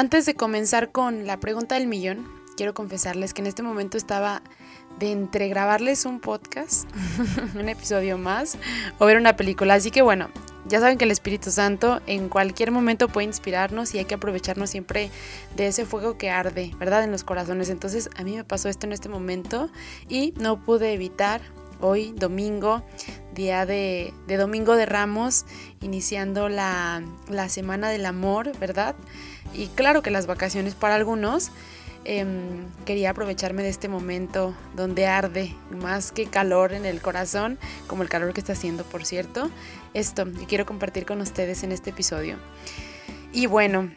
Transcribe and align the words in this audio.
Antes 0.00 0.24
de 0.24 0.34
comenzar 0.34 0.92
con 0.92 1.26
la 1.26 1.40
pregunta 1.40 1.74
del 1.74 1.86
millón, 1.86 2.26
quiero 2.56 2.72
confesarles 2.72 3.34
que 3.34 3.42
en 3.42 3.46
este 3.46 3.62
momento 3.62 3.98
estaba 3.98 4.40
de 4.98 5.12
entre 5.12 5.48
grabarles 5.48 6.06
un 6.06 6.20
podcast, 6.20 6.88
un 7.54 7.68
episodio 7.68 8.16
más, 8.16 8.56
o 8.98 9.04
ver 9.04 9.18
una 9.18 9.36
película. 9.36 9.74
Así 9.74 9.90
que 9.90 10.00
bueno, 10.00 10.30
ya 10.66 10.80
saben 10.80 10.96
que 10.96 11.04
el 11.04 11.10
Espíritu 11.10 11.50
Santo 11.50 12.00
en 12.06 12.30
cualquier 12.30 12.70
momento 12.70 13.08
puede 13.08 13.26
inspirarnos 13.26 13.94
y 13.94 13.98
hay 13.98 14.06
que 14.06 14.14
aprovecharnos 14.14 14.70
siempre 14.70 15.10
de 15.54 15.66
ese 15.66 15.84
fuego 15.84 16.16
que 16.16 16.30
arde, 16.30 16.74
¿verdad? 16.78 17.04
En 17.04 17.12
los 17.12 17.22
corazones. 17.22 17.68
Entonces 17.68 18.08
a 18.16 18.22
mí 18.22 18.36
me 18.36 18.44
pasó 18.44 18.70
esto 18.70 18.86
en 18.86 18.94
este 18.94 19.10
momento 19.10 19.68
y 20.08 20.32
no 20.38 20.64
pude 20.64 20.94
evitar 20.94 21.42
hoy, 21.82 22.12
domingo, 22.16 22.82
día 23.34 23.66
de, 23.66 24.12
Domingo 24.26 24.76
de 24.76 24.86
Ramos, 24.86 25.44
iniciando 25.80 26.48
la, 26.48 27.02
la 27.28 27.48
Semana 27.48 27.90
del 27.90 28.06
Amor, 28.06 28.56
¿verdad? 28.58 28.96
Y 29.54 29.68
claro 29.68 30.02
que 30.02 30.10
las 30.10 30.26
vacaciones 30.26 30.74
para 30.74 30.94
algunos. 30.94 31.50
Em, 32.04 32.64
quería 32.86 33.10
aprovecharme 33.10 33.62
de 33.62 33.68
este 33.68 33.86
momento 33.86 34.54
donde 34.74 35.06
arde 35.06 35.54
más 35.70 36.12
que 36.12 36.24
calor 36.24 36.72
en 36.72 36.86
el 36.86 37.02
corazón, 37.02 37.58
como 37.86 38.02
el 38.02 38.08
calor 38.08 38.32
que 38.32 38.40
está 38.40 38.54
haciendo, 38.54 38.84
por 38.84 39.04
cierto, 39.04 39.50
esto 39.92 40.24
que 40.24 40.46
quiero 40.46 40.64
compartir 40.64 41.04
con 41.04 41.20
ustedes 41.20 41.62
en 41.62 41.72
este 41.72 41.90
episodio. 41.90 42.38
Y 43.34 43.46
bueno, 43.46 43.90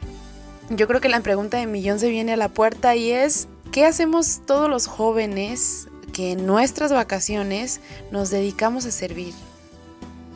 yo 0.69 0.85
creo 0.87 0.99
que 0.99 1.07
la 1.07 1.21
pregunta 1.21 1.57
de 1.57 1.65
millón 1.65 1.97
se 1.97 2.09
viene 2.09 2.33
a 2.33 2.37
la 2.37 2.49
puerta 2.49 2.93
y 2.95 3.11
es, 3.11 3.47
¿qué 3.71 3.85
hacemos 3.85 4.41
todos 4.45 4.69
los 4.69 4.87
jóvenes 4.87 5.87
que 6.11 6.33
en 6.33 6.45
nuestras 6.45 6.91
vacaciones 6.91 7.79
nos 8.11 8.29
dedicamos 8.29 8.85
a 8.85 8.91
servir? 8.91 9.33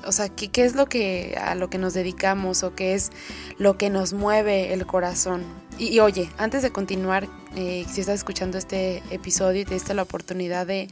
O 0.07 0.11
sea, 0.11 0.29
¿qué, 0.29 0.47
¿qué, 0.47 0.63
es 0.63 0.75
lo 0.75 0.87
que 0.87 1.37
a 1.41 1.53
lo 1.55 1.69
que 1.69 1.77
nos 1.77 1.93
dedicamos 1.93 2.63
o 2.63 2.73
qué 2.73 2.93
es 2.93 3.11
lo 3.57 3.77
que 3.77 3.89
nos 3.89 4.13
mueve 4.13 4.73
el 4.73 4.85
corazón? 4.85 5.43
Y, 5.77 5.99
oye, 5.99 6.29
antes 6.37 6.63
de 6.63 6.71
continuar, 6.71 7.27
eh, 7.55 7.85
si 7.91 8.01
estás 8.01 8.15
escuchando 8.15 8.57
este 8.57 9.03
episodio 9.11 9.61
y 9.61 9.65
te 9.65 9.73
diste 9.73 9.93
la 9.93 10.03
oportunidad 10.03 10.65
de, 10.65 10.87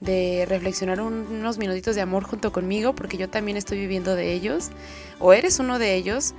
de 0.00 0.46
reflexionar 0.48 1.00
unos 1.00 1.58
minutitos 1.58 1.94
de 1.94 2.00
amor 2.00 2.24
junto 2.24 2.52
conmigo, 2.52 2.94
porque 2.94 3.16
yo 3.16 3.28
también 3.28 3.56
estoy 3.56 3.78
viviendo 3.78 4.16
de 4.16 4.32
ellos, 4.32 4.70
o 5.20 5.32
eres 5.32 5.58
uno 5.58 5.78
de 5.78 5.94
ellos, 5.94 6.34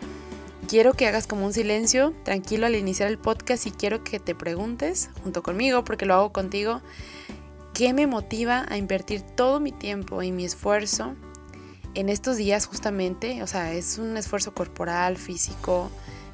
quiero 0.67 0.93
que 0.93 1.07
hagas 1.07 1.27
como 1.27 1.45
un 1.45 1.53
silencio 1.53 2.13
tranquilo 2.23 2.65
al 2.65 2.75
iniciar 2.75 3.07
el 3.07 3.17
podcast 3.17 3.65
y 3.67 3.71
quiero 3.71 4.03
que 4.03 4.19
te 4.19 4.35
preguntes 4.35 5.09
junto 5.23 5.43
conmigo, 5.43 5.83
porque 5.83 6.05
lo 6.05 6.15
hago 6.15 6.33
contigo, 6.33 6.81
¿qué 7.73 7.93
me 7.93 8.07
motiva 8.07 8.65
a 8.67 8.77
invertir 8.77 9.21
todo 9.21 9.59
mi 9.59 9.71
tiempo 9.71 10.21
y 10.21 10.31
mi 10.31 10.43
esfuerzo 10.43 11.15
en 11.95 12.09
estos 12.09 12.37
días 12.37 12.67
justamente? 12.67 13.41
O 13.41 13.47
sea, 13.47 13.73
es 13.73 13.97
un 13.97 14.17
esfuerzo 14.17 14.53
corporal, 14.53 15.17
físico, 15.17 15.89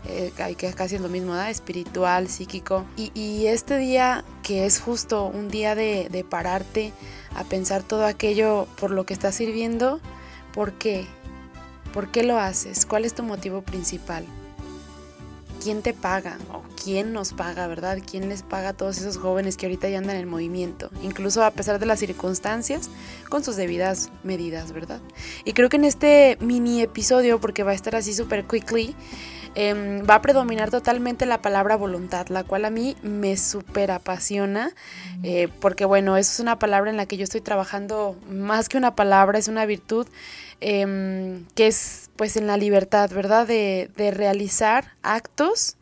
eh, 0.07 0.33
que 0.57 0.73
casi 0.73 0.95
es 0.95 1.01
lo 1.01 1.09
mismo, 1.09 1.35
espiritual, 1.35 2.27
psíquico. 2.27 2.85
Y, 2.97 3.45
este 3.45 3.77
día 3.77 4.23
que 4.43 4.65
es 4.65 4.79
justo 4.79 5.25
un 5.25 5.49
día 5.49 5.75
de, 5.75 6.09
de, 6.09 6.23
pararte 6.23 6.91
a 7.35 7.43
pensar 7.43 7.83
todo 7.83 8.05
aquello 8.05 8.67
por 8.79 8.91
lo 8.91 9.05
que 9.05 9.13
estás 9.13 9.35
sirviendo, 9.35 9.99
¿por 10.53 10.73
qué? 10.73 11.05
¿Por 11.93 12.11
qué 12.11 12.23
lo 12.23 12.39
haces? 12.39 12.85
¿Cuál 12.85 13.05
es 13.05 13.13
tu 13.13 13.23
motivo 13.23 13.61
principal? 13.61 14.25
¿Quién 15.61 15.83
te 15.83 15.93
paga? 15.93 16.39
¿O 16.51 16.63
quién 16.83 17.13
nos 17.13 17.33
paga, 17.33 17.67
verdad? 17.67 17.99
¿Quién 18.09 18.29
les 18.29 18.41
paga 18.41 18.69
a 18.69 18.73
todos 18.73 18.97
esos 18.97 19.17
jóvenes 19.17 19.57
que 19.57 19.67
ahorita 19.67 19.87
ya 19.89 19.99
andan 19.99 20.15
en 20.15 20.27
movimiento? 20.27 20.89
Incluso 21.03 21.43
a 21.43 21.51
pesar 21.51 21.77
de 21.77 21.85
las 21.85 21.99
circunstancias, 21.99 22.89
con 23.29 23.43
sus 23.43 23.57
debidas 23.57 24.09
medidas, 24.23 24.71
¿verdad? 24.71 25.01
Y 25.45 25.53
creo 25.53 25.69
que 25.69 25.77
en 25.77 25.85
este 25.85 26.37
mini 26.41 26.81
episodio, 26.81 27.39
porque 27.39 27.61
va 27.61 27.71
a 27.71 27.75
estar 27.75 27.95
así 27.95 28.15
súper 28.15 28.45
quickly, 28.45 28.95
Em, 29.53 30.07
va 30.09 30.15
a 30.15 30.21
predominar 30.21 30.69
totalmente 30.69 31.25
la 31.25 31.41
palabra 31.41 31.75
voluntad, 31.75 32.27
la 32.29 32.45
cual 32.45 32.63
a 32.63 32.69
mí 32.69 32.95
me 33.01 33.35
súper 33.35 33.91
apasiona, 33.91 34.71
eh, 35.23 35.49
porque 35.59 35.83
bueno, 35.83 36.15
eso 36.15 36.31
es 36.31 36.39
una 36.39 36.57
palabra 36.57 36.89
en 36.89 36.95
la 36.95 37.05
que 37.05 37.17
yo 37.17 37.25
estoy 37.25 37.41
trabajando 37.41 38.15
más 38.29 38.69
que 38.69 38.77
una 38.77 38.95
palabra, 38.95 39.37
es 39.37 39.49
una 39.49 39.65
virtud 39.65 40.07
em, 40.61 41.45
que 41.53 41.67
es 41.67 42.09
pues 42.15 42.37
en 42.37 42.47
la 42.47 42.55
libertad, 42.55 43.09
¿verdad? 43.11 43.45
De, 43.45 43.89
realizar 43.97 44.93
actos 45.03 45.75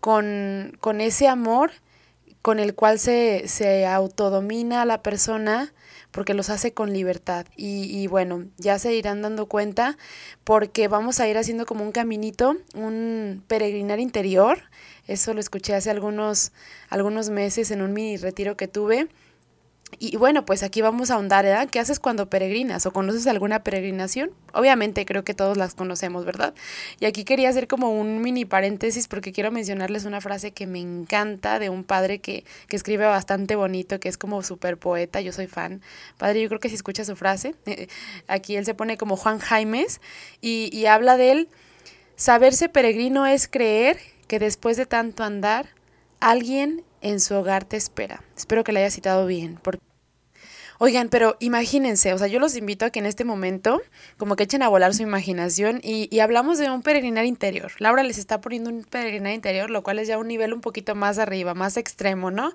con, 0.00 0.76
con, 0.80 1.00
ese 1.00 1.28
amor 1.28 1.70
con 2.42 2.58
el 2.58 2.74
cual 2.74 2.98
se, 2.98 3.48
se 3.48 3.86
autodomina 3.86 4.84
la 4.84 5.02
persona 5.02 5.72
porque 6.12 6.34
los 6.34 6.50
hace 6.50 6.72
con 6.72 6.92
libertad. 6.92 7.46
Y, 7.56 8.06
bueno, 8.06 8.44
ya 8.58 8.78
se 8.78 8.94
irán 8.94 9.22
dando 9.22 9.46
cuenta 9.46 9.96
porque 10.44 10.86
vamos 10.86 11.18
a 11.18 11.26
ir 11.26 11.36
haciendo 11.36 11.66
como 11.66 11.82
un 11.82 11.90
caminito, 11.90 12.56
un 12.74 13.42
peregrinar 13.48 13.98
interior. 13.98 14.62
Eso 15.08 15.34
lo 15.34 15.40
escuché 15.40 15.74
hace 15.74 15.90
algunos, 15.90 16.52
algunos 16.88 17.30
meses 17.30 17.70
en 17.72 17.82
un 17.82 17.92
mini 17.92 18.16
retiro 18.18 18.56
que 18.56 18.68
tuve 18.68 19.08
y 19.98 20.16
bueno, 20.16 20.44
pues 20.44 20.62
aquí 20.62 20.80
vamos 20.80 21.10
a 21.10 21.14
ahondar, 21.14 21.44
¿verdad? 21.44 21.68
¿Qué 21.68 21.78
haces 21.78 22.00
cuando 22.00 22.28
peregrinas 22.28 22.86
o 22.86 22.92
conoces 22.92 23.26
alguna 23.26 23.62
peregrinación? 23.62 24.30
Obviamente 24.52 25.04
creo 25.04 25.24
que 25.24 25.34
todos 25.34 25.56
las 25.56 25.74
conocemos, 25.74 26.24
¿verdad? 26.24 26.54
Y 26.98 27.06
aquí 27.06 27.24
quería 27.24 27.48
hacer 27.48 27.68
como 27.68 27.92
un 27.92 28.20
mini 28.20 28.44
paréntesis 28.44 29.06
porque 29.06 29.32
quiero 29.32 29.50
mencionarles 29.50 30.04
una 30.04 30.20
frase 30.20 30.52
que 30.52 30.66
me 30.66 30.80
encanta 30.80 31.58
de 31.58 31.68
un 31.68 31.84
padre 31.84 32.20
que, 32.20 32.44
que 32.68 32.76
escribe 32.76 33.04
bastante 33.06 33.54
bonito, 33.54 34.00
que 34.00 34.08
es 34.08 34.18
como 34.18 34.42
súper 34.42 34.78
poeta, 34.78 35.20
yo 35.20 35.32
soy 35.32 35.46
fan. 35.46 35.82
Padre, 36.16 36.42
yo 36.42 36.48
creo 36.48 36.60
que 36.60 36.68
si 36.68 36.74
escucha 36.74 37.04
su 37.04 37.16
frase, 37.16 37.54
aquí 38.28 38.56
él 38.56 38.64
se 38.64 38.74
pone 38.74 38.96
como 38.96 39.16
Juan 39.16 39.38
Jaimes 39.38 40.00
y, 40.40 40.70
y 40.76 40.86
habla 40.86 41.16
de 41.16 41.32
él, 41.32 41.48
saberse 42.16 42.68
peregrino 42.68 43.26
es 43.26 43.48
creer 43.48 43.98
que 44.26 44.38
después 44.38 44.76
de 44.76 44.86
tanto 44.86 45.24
andar, 45.24 45.68
alguien 46.20 46.82
en 47.02 47.20
su 47.20 47.34
hogar 47.34 47.64
te 47.64 47.76
espera. 47.76 48.24
Espero 48.36 48.64
que 48.64 48.72
la 48.72 48.80
haya 48.80 48.90
citado 48.90 49.26
bien. 49.26 49.58
Porque... 49.62 49.80
Oigan, 50.78 51.10
pero 51.10 51.36
imagínense, 51.38 52.12
o 52.12 52.18
sea, 52.18 52.26
yo 52.26 52.40
los 52.40 52.56
invito 52.56 52.84
a 52.84 52.90
que 52.90 52.98
en 52.98 53.06
este 53.06 53.24
momento 53.24 53.80
como 54.16 54.34
que 54.34 54.42
echen 54.42 54.64
a 54.64 54.68
volar 54.68 54.94
su 54.94 55.02
imaginación 55.02 55.80
y, 55.80 56.18
hablamos 56.18 56.58
de 56.58 56.68
un 56.70 56.82
peregrinar 56.82 57.24
interior. 57.24 57.70
Laura 57.78 58.02
les 58.02 58.18
está 58.18 58.40
poniendo 58.40 58.68
un 58.68 58.82
peregrinar 58.82 59.32
interior, 59.32 59.70
lo 59.70 59.84
cual 59.84 60.00
es 60.00 60.08
ya 60.08 60.18
un 60.18 60.26
nivel 60.26 60.52
un 60.52 60.60
poquito 60.60 60.96
más 60.96 61.20
arriba, 61.20 61.54
más 61.54 61.76
extremo, 61.76 62.32
¿no? 62.32 62.52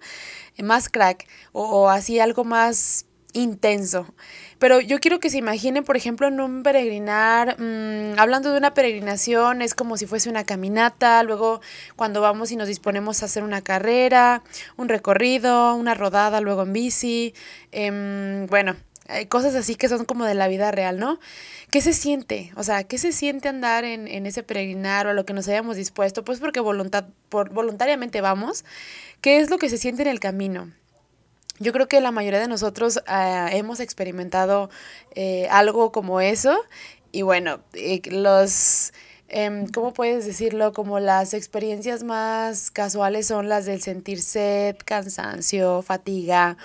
Más 0.62 0.90
crack 0.90 1.26
o 1.54 1.90
así 1.90 2.20
algo 2.20 2.44
más 2.44 3.07
intenso. 3.34 4.14
Pero 4.60 4.80
yo 4.80 5.00
quiero 5.00 5.20
que 5.20 5.30
se 5.30 5.38
imaginen, 5.38 5.84
por 5.84 5.98
ejemplo, 5.98 6.28
en 6.28 6.40
un 6.40 6.64
peregrinar, 6.64 7.60
mm, 7.60 8.20
hablando 8.20 8.52
de 8.52 8.58
una 8.58 8.74
peregrinación, 8.74 9.62
es 9.62 9.76
como 9.76 9.98
si 9.98 10.08
fuese 10.08 10.30
una 10.30 10.44
caminata, 10.44 11.22
luego 11.24 11.62
cuando 11.96 12.22
vamos 12.22 12.52
y 12.52 12.56
nos 12.56 12.68
disponemos 12.68 13.22
a 13.22 13.26
hacer 13.26 13.44
una 13.44 13.62
carrera, 13.62 14.44
un 14.78 14.90
recorrido, 14.90 15.76
una 15.76 15.94
rodada, 15.94 16.42
luego 16.42 16.64
en 16.64 16.74
bici, 16.74 17.34
em, 17.72 18.48
bueno, 18.48 18.76
hay 19.10 19.28
cosas 19.28 19.56
así 19.56 19.76
que 19.76 19.88
son 19.88 20.06
como 20.06 20.26
de 20.26 20.34
la 20.36 20.48
vida 20.48 20.72
real, 20.72 21.00
¿no? 21.00 21.20
¿Qué 21.72 21.82
se 21.82 21.94
siente? 21.94 22.52
O 22.56 22.64
sea, 22.64 22.84
¿qué 22.84 22.98
se 22.98 23.12
siente 23.12 23.48
andar 23.48 23.86
en, 23.86 24.08
en 24.08 24.26
ese 24.26 24.44
peregrinar 24.44 25.08
o 25.08 25.12
a 25.12 25.14
lo 25.14 25.26
que 25.26 25.34
nos 25.34 25.48
hayamos 25.48 25.78
dispuesto? 25.78 26.24
Pues 26.26 26.40
porque 26.40 26.60
voluntad, 26.60 27.06
por, 27.30 27.50
voluntariamente 27.52 28.22
vamos. 28.22 28.66
¿Qué 29.22 29.40
es 29.40 29.50
lo 29.50 29.58
que 29.58 29.70
se 29.70 29.78
siente 29.78 30.02
en 30.02 30.10
el 30.10 30.20
camino? 30.20 30.72
Yo 31.60 31.74
creo 31.74 31.88
que 31.88 32.02
la 32.02 32.12
mayoría 32.12 32.40
de 32.40 32.48
nosotros 32.48 33.02
ah, 33.08 33.50
hemos 33.52 33.80
experimentado 33.80 34.70
eh, 35.16 35.48
algo 35.50 35.92
como 35.92 36.22
eso 36.22 36.56
y 37.12 37.24
bueno, 37.24 37.62
eh, 37.74 38.02
los, 38.12 38.94
em, 39.28 39.68
¿cómo 39.68 39.94
puedes 39.94 40.26
decirlo? 40.26 40.72
Como 40.72 41.00
las 41.00 41.34
experiencias 41.34 42.04
más 42.04 42.70
casuales 42.70 43.28
son 43.28 43.50
las 43.50 43.66
del 43.66 43.82
sentir 43.82 44.22
sed, 44.22 44.76
cansancio, 44.86 45.82
fatiga, 45.82 46.58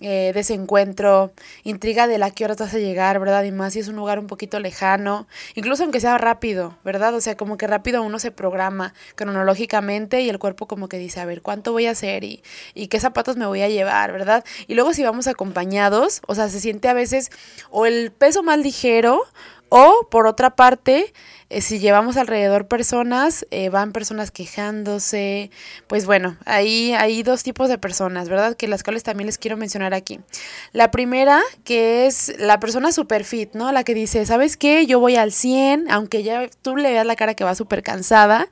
eh, 0.00 0.32
desencuentro, 0.34 1.32
intriga 1.62 2.06
de 2.06 2.18
la 2.18 2.30
que 2.30 2.44
hora 2.44 2.56
vas 2.58 2.74
a 2.74 2.78
llegar, 2.78 3.20
¿verdad? 3.20 3.44
Y 3.44 3.52
más 3.52 3.74
si 3.74 3.80
es 3.80 3.88
un 3.88 3.96
lugar 3.96 4.18
un 4.18 4.26
poquito 4.26 4.58
lejano, 4.58 5.28
incluso 5.54 5.84
aunque 5.84 6.00
sea 6.00 6.18
rápido, 6.18 6.76
¿verdad? 6.84 7.14
O 7.14 7.20
sea, 7.20 7.36
como 7.36 7.56
que 7.56 7.66
rápido 7.66 8.02
uno 8.02 8.18
se 8.18 8.30
programa 8.30 8.92
cronológicamente 9.14 10.20
y 10.20 10.28
el 10.28 10.38
cuerpo 10.38 10.66
como 10.66 10.88
que 10.88 10.98
dice, 10.98 11.20
a 11.20 11.24
ver, 11.26 11.42
¿cuánto 11.42 11.72
voy 11.72 11.86
a 11.86 11.92
hacer? 11.92 12.24
Y, 12.24 12.42
y 12.74 12.88
qué 12.88 12.98
zapatos 12.98 13.36
me 13.36 13.46
voy 13.46 13.62
a 13.62 13.68
llevar, 13.68 14.12
¿verdad? 14.12 14.44
Y 14.66 14.74
luego 14.74 14.92
si 14.92 15.04
vamos 15.04 15.26
acompañados, 15.28 16.22
o 16.26 16.34
sea, 16.34 16.48
se 16.48 16.60
siente 16.60 16.88
a 16.88 16.92
veces 16.94 17.30
o 17.70 17.86
el 17.86 18.10
peso 18.10 18.42
más 18.42 18.58
ligero 18.58 19.22
o 19.76 20.06
por 20.08 20.28
otra 20.28 20.54
parte, 20.54 21.12
eh, 21.50 21.60
si 21.60 21.80
llevamos 21.80 22.16
alrededor 22.16 22.68
personas, 22.68 23.44
eh, 23.50 23.70
van 23.70 23.90
personas 23.90 24.30
quejándose. 24.30 25.50
Pues 25.88 26.06
bueno, 26.06 26.36
ahí 26.44 26.92
hay 26.92 27.24
dos 27.24 27.42
tipos 27.42 27.68
de 27.68 27.76
personas, 27.76 28.28
¿verdad? 28.28 28.54
Que 28.56 28.68
las 28.68 28.84
cuales 28.84 29.02
también 29.02 29.26
les 29.26 29.36
quiero 29.36 29.56
mencionar 29.56 29.92
aquí. 29.92 30.20
La 30.70 30.92
primera, 30.92 31.40
que 31.64 32.06
es 32.06 32.36
la 32.38 32.60
persona 32.60 32.92
super 32.92 33.24
fit, 33.24 33.52
¿no? 33.54 33.72
La 33.72 33.82
que 33.82 33.94
dice, 33.94 34.24
¿sabes 34.26 34.56
qué? 34.56 34.86
Yo 34.86 35.00
voy 35.00 35.16
al 35.16 35.32
100, 35.32 35.90
aunque 35.90 36.22
ya 36.22 36.48
tú 36.62 36.76
le 36.76 36.92
veas 36.92 37.04
la 37.04 37.16
cara 37.16 37.34
que 37.34 37.42
va 37.42 37.56
súper 37.56 37.82
cansada. 37.82 38.46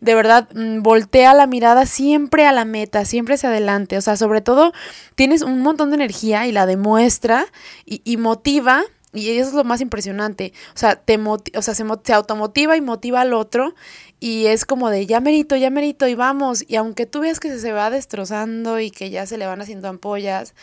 De 0.00 0.14
verdad, 0.14 0.48
mm, 0.54 0.80
voltea 0.80 1.34
la 1.34 1.46
mirada 1.46 1.84
siempre 1.84 2.46
a 2.46 2.52
la 2.52 2.64
meta, 2.64 3.04
siempre 3.04 3.34
hacia 3.34 3.50
adelante. 3.50 3.98
O 3.98 4.00
sea, 4.00 4.16
sobre 4.16 4.40
todo, 4.40 4.72
tienes 5.14 5.42
un 5.42 5.60
montón 5.60 5.90
de 5.90 5.96
energía 5.96 6.46
y 6.46 6.52
la 6.52 6.64
demuestra 6.64 7.44
y, 7.84 8.00
y 8.02 8.16
motiva 8.16 8.82
y 9.14 9.30
eso 9.38 9.50
es 9.50 9.54
lo 9.54 9.64
más 9.64 9.80
impresionante. 9.80 10.52
O 10.74 10.78
sea, 10.78 10.96
te 10.96 11.16
o 11.18 11.62
sea 11.62 11.74
se, 11.74 11.84
se, 12.04 12.12
automotiva 12.12 12.76
y 12.76 12.80
motiva 12.80 13.20
al 13.20 13.32
otro. 13.32 13.74
y 14.20 14.46
es 14.46 14.64
como 14.64 14.90
de 14.90 15.06
ya 15.06 15.20
merito, 15.20 15.56
ya 15.56 15.70
merito 15.70 16.06
y 16.08 16.14
vamos. 16.14 16.64
Y 16.68 16.76
aunque 16.76 17.06
tú 17.06 17.20
veas 17.20 17.40
que 17.40 17.56
se 17.58 17.72
va 17.72 17.90
destrozando 17.90 18.80
y 18.80 18.90
que 18.90 19.10
ya 19.10 19.26
se 19.26 19.38
le 19.38 19.46
van 19.46 19.60
haciendo 19.60 19.88
ampollas, 19.88 20.54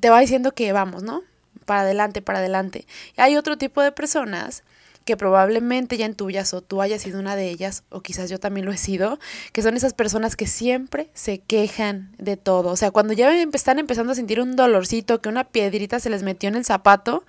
te 0.00 0.10
va 0.10 0.20
diciendo 0.20 0.52
que 0.52 0.72
vamos, 0.72 1.02
¿no? 1.02 1.22
Para 1.64 1.82
adelante, 1.82 2.22
para 2.22 2.38
adelante. 2.40 2.86
Y 3.16 3.20
hay 3.20 3.36
otro 3.36 3.56
tipo 3.58 3.82
de 3.82 3.92
personas 3.92 4.64
que 5.04 5.16
probablemente 5.16 5.96
ya 5.96 6.06
intuyas 6.06 6.54
o 6.54 6.60
tú 6.60 6.80
hayas 6.80 7.02
sido 7.02 7.18
una 7.18 7.36
de 7.36 7.48
ellas, 7.48 7.84
o 7.90 8.00
quizás 8.00 8.30
yo 8.30 8.38
también 8.38 8.66
lo 8.66 8.72
he 8.72 8.76
sido, 8.76 9.18
que 9.52 9.62
son 9.62 9.76
esas 9.76 9.94
personas 9.94 10.36
que 10.36 10.46
siempre 10.46 11.10
se 11.14 11.40
quejan 11.40 12.14
de 12.18 12.36
todo. 12.36 12.70
O 12.70 12.76
sea, 12.76 12.90
cuando 12.90 13.12
ya 13.12 13.32
están 13.42 13.78
empezando 13.78 14.12
a 14.12 14.14
sentir 14.14 14.40
un 14.40 14.56
dolorcito, 14.56 15.20
que 15.20 15.28
una 15.28 15.44
piedrita 15.44 15.98
se 16.00 16.10
les 16.10 16.22
metió 16.22 16.48
en 16.48 16.54
el 16.54 16.64
zapato 16.64 17.24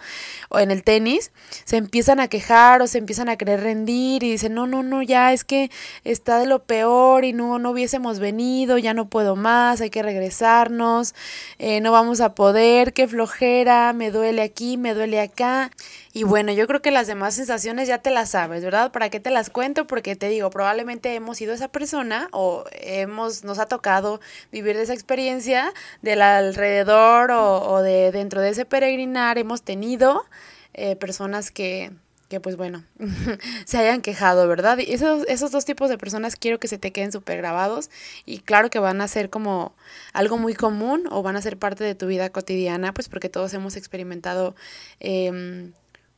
o 0.49 0.59
en 0.59 0.71
el 0.71 0.83
tenis, 0.83 1.31
se 1.65 1.77
empiezan 1.77 2.19
a 2.19 2.27
quejar 2.27 2.81
o 2.81 2.87
se 2.87 2.99
empiezan 2.99 3.29
a 3.29 3.37
querer 3.37 3.61
rendir 3.61 4.23
y 4.23 4.31
dicen, 4.31 4.53
no, 4.53 4.67
no, 4.67 4.83
no, 4.83 5.01
ya 5.01 5.33
es 5.33 5.43
que 5.43 5.71
está 6.03 6.37
de 6.39 6.45
lo 6.45 6.63
peor 6.63 7.25
y 7.25 7.33
no, 7.33 7.57
no 7.59 7.71
hubiésemos 7.71 8.19
venido, 8.19 8.77
ya 8.77 8.93
no 8.93 9.09
puedo 9.09 9.35
más, 9.35 9.81
hay 9.81 9.89
que 9.89 10.03
regresarnos, 10.03 11.15
eh, 11.57 11.81
no 11.81 11.91
vamos 11.91 12.21
a 12.21 12.35
poder, 12.35 12.93
qué 12.93 13.07
flojera, 13.07 13.93
me 13.93 14.11
duele 14.11 14.41
aquí, 14.41 14.77
me 14.77 14.93
duele 14.93 15.19
acá. 15.19 15.71
Y 16.15 16.23
bueno, 16.23 16.51
yo 16.53 16.67
creo 16.67 16.81
que 16.83 16.91
las 16.91 17.07
demás 17.07 17.33
sensaciones 17.33 17.62
ya 17.63 17.97
te 17.97 18.11
las 18.11 18.29
sabes, 18.31 18.63
¿verdad? 18.63 18.91
¿Para 18.91 19.09
qué 19.09 19.19
te 19.19 19.29
las 19.29 19.49
cuento? 19.49 19.87
Porque 19.87 20.15
te 20.15 20.29
digo, 20.29 20.49
probablemente 20.49 21.15
hemos 21.15 21.37
sido 21.37 21.53
esa 21.53 21.67
persona 21.67 22.29
o 22.31 22.65
hemos, 22.73 23.43
nos 23.43 23.59
ha 23.59 23.65
tocado 23.65 24.19
vivir 24.51 24.75
esa 24.77 24.93
experiencia 24.93 25.73
del 26.01 26.21
alrededor 26.21 27.31
o, 27.31 27.81
de 27.81 28.11
dentro 28.11 28.41
de 28.41 28.49
ese 28.49 28.65
peregrinar 28.65 29.37
hemos 29.37 29.61
tenido 29.63 30.25
eh, 30.73 30.95
personas 30.95 31.51
que, 31.51 31.91
que 32.29 32.39
pues 32.39 32.57
bueno, 32.57 32.83
se 33.65 33.77
hayan 33.77 34.01
quejado, 34.01 34.47
¿verdad? 34.47 34.77
Y 34.79 34.91
esos, 34.91 35.25
esos 35.27 35.51
dos 35.51 35.65
tipos 35.65 35.89
de 35.89 35.97
personas 35.97 36.35
quiero 36.35 36.59
que 36.59 36.67
se 36.67 36.77
te 36.77 36.91
queden 36.91 37.11
súper 37.11 37.37
grabados 37.37 37.89
y 38.25 38.39
claro 38.39 38.69
que 38.69 38.79
van 38.79 39.01
a 39.01 39.07
ser 39.07 39.29
como 39.29 39.75
algo 40.13 40.37
muy 40.37 40.53
común 40.53 41.07
o 41.11 41.23
van 41.23 41.35
a 41.35 41.41
ser 41.41 41.57
parte 41.57 41.83
de 41.83 41.95
tu 41.95 42.07
vida 42.07 42.29
cotidiana, 42.29 42.93
pues 42.93 43.09
porque 43.09 43.29
todos 43.29 43.53
hemos 43.53 43.75
experimentado 43.75 44.55
eh, 44.99 45.71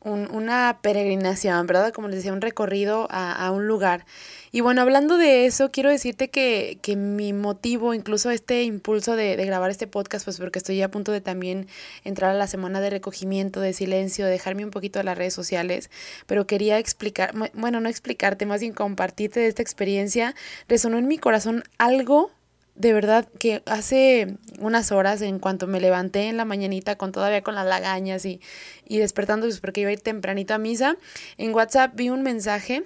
una 0.05 0.79
peregrinación, 0.81 1.65
¿verdad? 1.65 1.91
Como 1.91 2.07
les 2.07 2.17
decía, 2.17 2.31
un 2.31 2.41
recorrido 2.41 3.07
a, 3.09 3.49
un 3.51 3.67
lugar. 3.67 4.05
Y 4.51 4.61
bueno, 4.61 4.81
hablando 4.81 5.17
de 5.17 5.45
eso, 5.45 5.71
quiero 5.71 5.89
decirte 5.89 6.29
que, 6.29 6.77
que 6.81 6.95
mi 6.95 7.33
motivo, 7.33 7.93
incluso 7.93 8.29
este 8.29 8.63
impulso 8.63 9.15
de, 9.15 9.35
de, 9.35 9.45
grabar 9.45 9.71
este 9.71 9.87
podcast, 9.87 10.23
pues 10.23 10.37
porque 10.37 10.59
estoy 10.59 10.81
a 10.81 10.91
punto 10.91 11.11
de 11.11 11.21
también 11.21 11.67
entrar 12.03 12.31
a 12.31 12.35
la 12.35 12.47
semana 12.47 12.79
de 12.81 12.89
recogimiento, 12.89 13.59
de 13.59 13.73
silencio, 13.73 14.25
dejarme 14.27 14.63
un 14.63 14.71
poquito 14.71 14.99
de 14.99 15.05
las 15.05 15.17
redes 15.17 15.33
sociales, 15.33 15.89
pero 16.27 16.47
quería 16.47 16.77
explicar, 16.77 17.33
bueno, 17.53 17.81
no 17.81 17.89
explicarte, 17.89 18.45
más 18.45 18.61
bien 18.61 18.73
compartirte 18.73 19.39
de 19.39 19.47
esta 19.47 19.61
experiencia, 19.61 20.35
resonó 20.67 20.97
en 20.97 21.07
mi 21.07 21.17
corazón 21.17 21.63
algo 21.77 22.31
de 22.75 22.93
verdad 22.93 23.27
que 23.39 23.63
hace 23.65 24.37
unas 24.59 24.91
horas, 24.91 25.21
en 25.21 25.39
cuanto 25.39 25.65
me 25.65 25.79
levanté 25.79 26.27
en 26.27 26.37
la 26.37 26.45
mañanita 26.45 26.97
con 26.97 27.11
todavía 27.11 27.41
con 27.41 27.55
las 27.55 27.65
lagañas 27.65 28.25
y, 28.25 28.41
y 28.85 28.99
despertando 28.99 29.47
pues 29.47 29.59
porque 29.59 29.81
iba 29.81 29.89
a 29.89 29.93
ir 29.93 30.01
tempranito 30.01 30.53
a 30.53 30.57
misa, 30.57 30.97
en 31.37 31.53
WhatsApp 31.53 31.95
vi 31.95 32.09
un 32.09 32.21
mensaje 32.21 32.83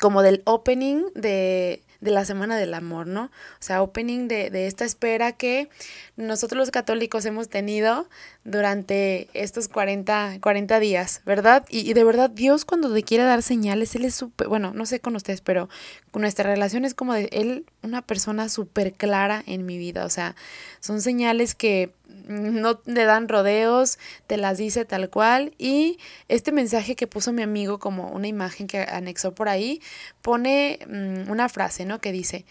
como 0.00 0.22
del 0.22 0.40
opening 0.46 1.04
de, 1.14 1.82
de 2.00 2.10
la 2.10 2.24
Semana 2.24 2.56
del 2.56 2.72
Amor, 2.72 3.06
¿no? 3.06 3.24
O 3.24 3.60
sea, 3.60 3.82
opening 3.82 4.28
de, 4.28 4.48
de, 4.48 4.66
esta 4.66 4.86
espera 4.86 5.32
que 5.32 5.68
nosotros 6.16 6.58
los 6.58 6.70
católicos 6.70 7.26
hemos 7.26 7.50
tenido 7.50 8.08
durante 8.44 9.28
estos 9.32 9.68
40, 9.68 10.38
40 10.40 10.78
días, 10.78 11.22
¿verdad? 11.24 11.64
Y, 11.70 11.92
de 11.94 12.04
verdad, 12.04 12.28
Dios 12.28 12.66
cuando 12.66 12.92
te 12.92 13.02
quiere 13.02 13.24
dar 13.24 13.42
señales, 13.42 13.94
Él 13.94 14.04
es 14.04 14.14
súper, 14.14 14.48
bueno, 14.48 14.72
no 14.74 14.84
sé 14.84 15.00
con 15.00 15.16
ustedes, 15.16 15.40
pero 15.40 15.70
nuestra 16.12 16.50
relación 16.50 16.84
es 16.84 16.94
como 16.94 17.14
de 17.14 17.28
Él, 17.32 17.64
una 17.82 18.02
persona 18.02 18.50
súper 18.50 18.92
clara 18.92 19.42
en 19.46 19.64
mi 19.64 19.78
vida, 19.78 20.04
o 20.04 20.10
sea, 20.10 20.36
son 20.80 21.00
señales 21.00 21.54
que 21.54 21.92
no 22.28 22.80
le 22.84 23.04
dan 23.04 23.28
rodeos, 23.28 23.98
te 24.26 24.36
las 24.36 24.58
dice 24.58 24.84
tal 24.84 25.10
cual. 25.10 25.54
Y 25.58 25.98
este 26.28 26.52
mensaje 26.52 26.96
que 26.96 27.06
puso 27.06 27.32
mi 27.32 27.42
amigo 27.42 27.78
como 27.78 28.10
una 28.10 28.28
imagen 28.28 28.66
que 28.66 28.80
anexó 28.80 29.34
por 29.34 29.48
ahí, 29.48 29.80
pone 30.22 30.78
mm, 30.86 31.30
una 31.30 31.48
frase, 31.48 31.84
¿no? 31.84 32.00
Que 32.00 32.12
dice, 32.12 32.44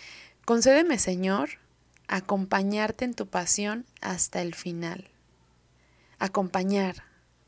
concédeme 0.46 0.98
Señor 0.98 1.50
acompañarte 2.07 3.06
en 3.06 3.13
tu 3.13 3.28
pasión 3.28 3.86
hasta 4.01 4.42
el 4.42 4.54
final. 4.54 5.12
Acompañar, 6.24 6.96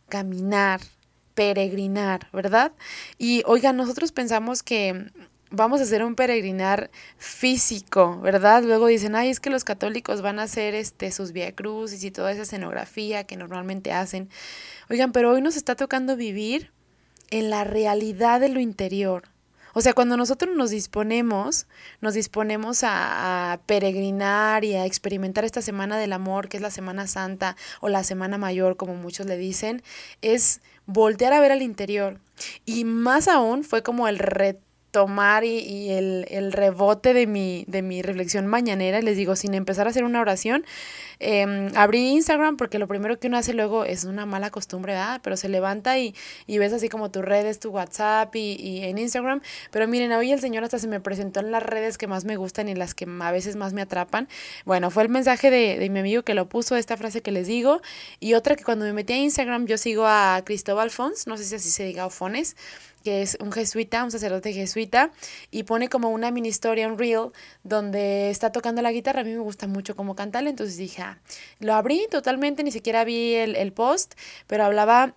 caminar, 0.10 0.82
peregrinar, 1.34 2.28
¿verdad? 2.34 2.74
Y 3.18 3.42
oigan, 3.46 3.78
nosotros 3.78 4.12
pensamos 4.12 4.64
que 4.64 5.12
vamos 5.50 5.80
a 5.80 5.84
hacer 5.84 6.04
un 6.04 6.16
peregrinar 6.16 6.90
físico, 7.18 8.20
¿verdad? 8.20 8.64
Luego 8.64 8.88
dicen, 8.88 9.16
ay, 9.16 9.30
es 9.30 9.40
que 9.40 9.50
los 9.50 9.64
católicos 9.64 10.22
van 10.22 10.40
a 10.40 10.44
hacer 10.44 10.76
este, 10.76 11.12
sus 11.12 11.32
via 11.32 11.54
crucis 11.56 12.04
y 12.04 12.12
toda 12.12 12.32
esa 12.32 12.42
escenografía 12.42 13.24
que 13.24 13.38
normalmente 13.38 13.94
hacen. 13.94 14.30
Oigan, 14.90 15.14
pero 15.14 15.32
hoy 15.32 15.42
nos 15.42 15.56
está 15.56 15.76
tocando 15.76 16.18
vivir 16.18 16.72
en 17.32 17.50
la 17.50 17.64
realidad 17.64 18.40
de 18.42 18.50
lo 18.50 18.60
interior. 18.60 19.24
O 19.78 19.82
sea, 19.82 19.92
cuando 19.92 20.16
nosotros 20.16 20.56
nos 20.56 20.70
disponemos, 20.70 21.68
nos 22.00 22.14
disponemos 22.14 22.80
a, 22.84 23.60
peregrinar 23.66 24.64
y 24.64 24.74
a 24.76 24.86
experimentar 24.86 25.44
esta 25.44 25.62
semana 25.62 25.98
del 25.98 26.14
amor, 26.14 26.48
que 26.48 26.56
es 26.56 26.64
la 26.64 26.72
Semana 26.72 27.08
Santa 27.08 27.58
o 27.82 27.90
la 27.90 28.06
Semana 28.06 28.38
Mayor, 28.38 28.78
como 28.78 28.96
muchos 28.96 29.26
le 29.26 29.36
dicen, 29.36 29.84
es 30.22 30.62
voltear 30.86 31.34
a 31.34 31.42
ver 31.42 31.52
al 31.52 31.62
interior. 31.62 32.22
Y 32.64 32.86
más 32.86 33.28
aún 33.28 33.66
fue 33.66 33.84
como 33.84 34.08
el 34.08 34.18
reto 34.18 34.65
tomar 34.96 35.44
y, 35.44 35.90
el, 35.92 36.54
rebote 36.54 37.14
de 37.14 37.28
mi, 37.28 37.66
de 37.68 37.82
mi 37.82 38.02
reflexión 38.02 38.48
mañanera, 38.48 39.02
les 39.02 39.18
digo, 39.18 39.36
sin 39.36 39.54
empezar 39.54 39.88
a 39.88 39.90
hacer 39.90 40.06
una 40.06 40.22
oración, 40.22 40.66
eh, 41.20 41.70
abrí 41.76 42.12
Instagram 42.12 42.56
porque 42.56 42.80
lo 42.80 42.88
primero 42.88 43.20
que 43.20 43.28
uno 43.28 43.36
hace 43.36 43.54
luego 43.54 43.84
es 43.84 44.06
una 44.06 44.26
mala 44.26 44.52
costumbre, 44.52 44.94
¿verdad? 44.94 45.20
Pero 45.22 45.36
se 45.36 45.50
levanta 45.50 46.00
y, 46.00 46.16
y 46.48 46.60
ves 46.60 46.72
así 46.72 46.88
como 46.88 47.12
tus 47.12 47.26
redes, 47.26 47.60
tu 47.60 47.72
WhatsApp 47.72 48.34
y, 48.38 48.54
y, 48.54 48.86
en 48.86 48.98
Instagram. 48.98 49.42
Pero 49.70 49.86
miren, 49.86 50.14
hoy 50.14 50.32
el 50.32 50.40
Señor 50.40 50.64
hasta 50.64 50.80
se 50.80 50.88
me 50.88 51.02
presentó 51.02 51.42
en 51.42 51.52
las 51.52 51.62
redes 51.62 51.98
que 51.98 52.08
más 52.08 52.24
me 52.24 52.38
gustan 52.38 52.70
y 52.70 52.74
las 52.74 52.94
que 52.94 53.06
a 53.20 53.32
veces 53.34 53.58
más 53.58 53.74
me 53.74 53.82
atrapan. 53.82 54.30
Bueno, 54.64 54.92
fue 54.92 55.04
el 55.04 55.10
mensaje 55.10 55.52
de, 55.52 55.78
de 55.78 55.90
mi 55.90 56.00
amigo 56.00 56.24
que 56.24 56.36
lo 56.36 56.48
puso, 56.48 56.78
esta 56.78 56.96
frase 56.96 57.20
que 57.20 57.32
les 57.32 57.48
digo. 57.48 57.82
Y 58.22 58.36
otra 58.36 58.56
que 58.56 58.64
cuando 58.64 58.86
me 58.86 58.94
metí 58.94 59.12
a 59.12 59.18
Instagram 59.18 59.66
yo 59.66 59.78
sigo 59.78 60.06
a 60.08 60.42
Cristóbal 60.46 60.90
Fons, 60.90 61.28
no 61.28 61.36
sé 61.36 61.44
si 61.44 61.56
así 61.56 61.70
se 61.70 61.84
diga 61.84 62.06
o 62.06 62.10
Fones 62.10 62.56
que 63.06 63.22
es 63.22 63.38
un 63.40 63.52
jesuita, 63.52 64.04
un 64.04 64.10
sacerdote 64.10 64.52
jesuita, 64.52 65.12
y 65.52 65.64
pone 65.64 65.90
como 65.90 66.10
una 66.10 66.32
mini 66.32 66.50
historia, 66.50 66.88
un 66.88 66.98
reel, 66.98 67.30
donde 67.64 68.32
está 68.32 68.52
tocando 68.52 68.82
la 68.82 68.92
guitarra. 68.92 69.22
A 69.22 69.24
mí 69.24 69.32
me 69.32 69.40
gusta 69.40 69.68
mucho 69.68 69.96
cómo 69.96 70.16
cantarle, 70.16 70.50
entonces 70.50 70.76
dije, 70.76 71.04
ah, 71.04 71.20
lo 71.60 71.76
abrí 71.76 72.08
totalmente, 72.10 72.64
ni 72.64 72.72
siquiera 72.72 73.04
vi 73.04 73.36
el, 73.36 73.56
el 73.56 73.72
post, 73.74 74.16
pero 74.48 74.66
hablaba, 74.66 75.14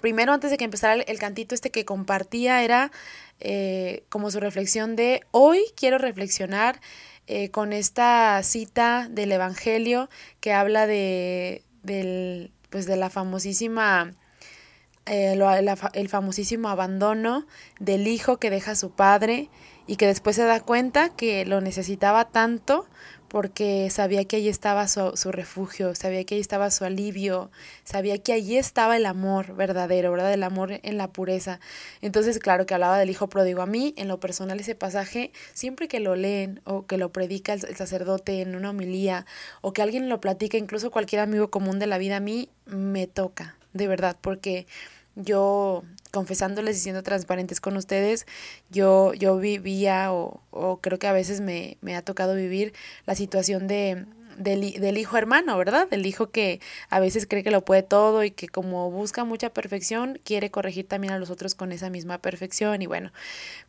primero 0.00 0.32
antes 0.32 0.52
de 0.52 0.56
que 0.56 0.64
empezara 0.64 0.94
el, 0.94 1.18
cantito 1.18 1.56
este 1.56 1.70
que 1.72 1.84
compartía, 1.84 2.62
era 2.62 2.92
eh, 3.40 4.04
como 4.08 4.30
su 4.30 4.38
reflexión 4.38 4.94
de, 4.94 5.22
hoy 5.32 5.64
quiero 5.76 5.98
reflexionar 5.98 6.80
eh, 7.26 7.50
con 7.50 7.72
esta 7.72 8.40
cita 8.44 9.08
del 9.10 9.32
Evangelio 9.32 10.08
que 10.38 10.52
habla 10.52 10.86
de, 10.86 11.64
del, 11.82 12.52
pues 12.70 12.86
de 12.86 12.96
la 12.96 13.10
famosísima 13.10 14.14
eh, 15.06 15.38
el 15.94 16.08
famosísimo 16.08 16.68
abandono 16.68 17.46
del 17.78 18.06
hijo 18.06 18.38
que 18.38 18.50
deja 18.50 18.72
a 18.72 18.76
su 18.76 18.90
padre 18.90 19.48
y 19.86 19.96
que 19.96 20.06
después 20.06 20.36
se 20.36 20.42
da 20.42 20.60
cuenta 20.60 21.10
que 21.10 21.44
lo 21.46 21.60
necesitaba 21.60 22.26
tanto 22.26 22.86
porque 23.28 23.88
sabía 23.90 24.24
que 24.24 24.36
allí 24.36 24.48
estaba 24.48 24.86
su, 24.88 25.12
su, 25.16 25.32
refugio, 25.32 25.94
sabía 25.94 26.24
que 26.24 26.36
allí 26.36 26.40
estaba 26.40 26.70
su 26.70 26.84
alivio, 26.84 27.50
sabía 27.84 28.18
que 28.18 28.32
allí 28.32 28.56
estaba 28.56 28.96
el 28.96 29.04
amor 29.04 29.54
verdadero, 29.54 30.12
¿verdad? 30.12 30.32
El 30.32 30.42
amor 30.42 30.80
en 30.82 30.96
la 30.96 31.08
pureza. 31.08 31.60
Entonces, 32.00 32.38
claro 32.38 32.66
que 32.66 32.74
hablaba 32.74 32.98
del 32.98 33.10
hijo 33.10 33.28
pródigo. 33.28 33.62
A 33.62 33.66
mí, 33.66 33.94
en 33.96 34.08
lo 34.08 34.20
personal, 34.20 34.60
ese 34.60 34.74
pasaje, 34.74 35.32
siempre 35.54 35.88
que 35.88 36.00
lo 36.00 36.14
leen 36.14 36.60
o 36.64 36.86
que 36.86 36.98
lo 36.98 37.12
predica 37.12 37.52
el, 37.52 37.64
el 37.66 37.76
sacerdote 37.76 38.42
en 38.42 38.54
una 38.54 38.70
homilía 38.70 39.26
o 39.60 39.72
que 39.72 39.82
alguien 39.82 40.08
lo 40.08 40.20
platica, 40.20 40.56
incluso 40.56 40.90
cualquier 40.90 41.20
amigo 41.20 41.50
común 41.50 41.78
de 41.78 41.86
la 41.88 41.98
vida, 41.98 42.16
a 42.16 42.20
mí 42.20 42.48
me 42.64 43.06
toca, 43.06 43.56
de 43.72 43.88
verdad, 43.88 44.16
porque 44.20 44.66
yo 45.16 45.82
confesándoles 46.12 46.76
y 46.76 46.80
siendo 46.80 47.02
transparentes 47.02 47.60
con 47.60 47.76
ustedes, 47.76 48.26
yo, 48.70 49.12
yo 49.14 49.38
vivía 49.38 50.12
o, 50.12 50.40
o 50.50 50.80
creo 50.80 50.98
que 50.98 51.08
a 51.08 51.12
veces 51.12 51.40
me, 51.40 51.76
me, 51.80 51.96
ha 51.96 52.02
tocado 52.02 52.34
vivir 52.34 52.72
la 53.06 53.14
situación 53.14 53.66
de, 53.66 54.06
del, 54.38 54.98
hijo 54.98 55.16
hermano, 55.16 55.56
¿verdad? 55.56 55.88
Del 55.88 56.06
hijo 56.06 56.30
que 56.30 56.60
a 56.88 57.00
veces 57.00 57.26
cree 57.26 57.42
que 57.42 57.50
lo 57.50 57.64
puede 57.64 57.82
todo 57.82 58.24
y 58.24 58.30
que 58.30 58.48
como 58.48 58.90
busca 58.90 59.24
mucha 59.24 59.50
perfección, 59.50 60.20
quiere 60.24 60.50
corregir 60.50 60.86
también 60.86 61.12
a 61.12 61.18
los 61.18 61.30
otros 61.30 61.54
con 61.54 61.72
esa 61.72 61.90
misma 61.90 62.18
perfección 62.18 62.82
y 62.82 62.86
bueno, 62.86 63.12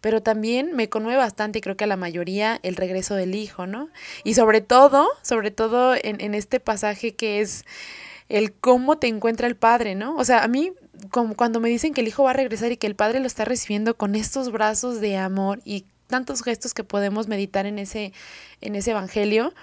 pero 0.01 0.21
también 0.21 0.75
me 0.75 0.89
conmueve 0.89 1.17
bastante 1.17 1.59
y 1.59 1.61
creo 1.61 1.77
que 1.77 1.85
a 1.85 1.87
la 1.87 1.97
mayoría 1.97 2.59
el 2.63 2.75
regreso 2.75 3.15
del 3.15 3.35
hijo, 3.35 3.67
¿no? 3.67 3.89
Y 4.23 4.33
sobre 4.33 4.61
todo, 4.61 5.07
sobre 5.21 5.51
todo 5.51 5.95
en, 5.95 6.21
en 6.21 6.35
este 6.35 6.59
pasaje 6.59 7.15
que 7.15 7.41
es 7.41 7.65
el 8.29 8.53
cómo 8.53 8.97
te 8.97 9.07
encuentra 9.07 9.47
el 9.47 9.55
padre, 9.55 9.95
¿no? 9.95 10.15
O 10.17 10.25
sea, 10.25 10.43
a 10.43 10.47
mí 10.47 10.73
como 11.09 11.35
cuando 11.35 11.59
me 11.59 11.69
dicen 11.69 11.93
que 11.93 12.01
el 12.01 12.07
hijo 12.07 12.23
va 12.23 12.31
a 12.31 12.33
regresar 12.33 12.71
y 12.71 12.77
que 12.77 12.87
el 12.87 12.95
padre 12.95 13.19
lo 13.19 13.27
está 13.27 13.45
recibiendo 13.45 13.97
con 13.97 14.15
estos 14.15 14.51
brazos 14.51 14.99
de 15.01 15.17
amor 15.17 15.61
y 15.65 15.85
tantos 16.07 16.41
gestos 16.41 16.73
que 16.73 16.83
podemos 16.83 17.27
meditar 17.27 17.65
en 17.65 17.79
ese, 17.79 18.13
en 18.61 18.75
ese 18.75 18.91
evangelio, 18.91 19.53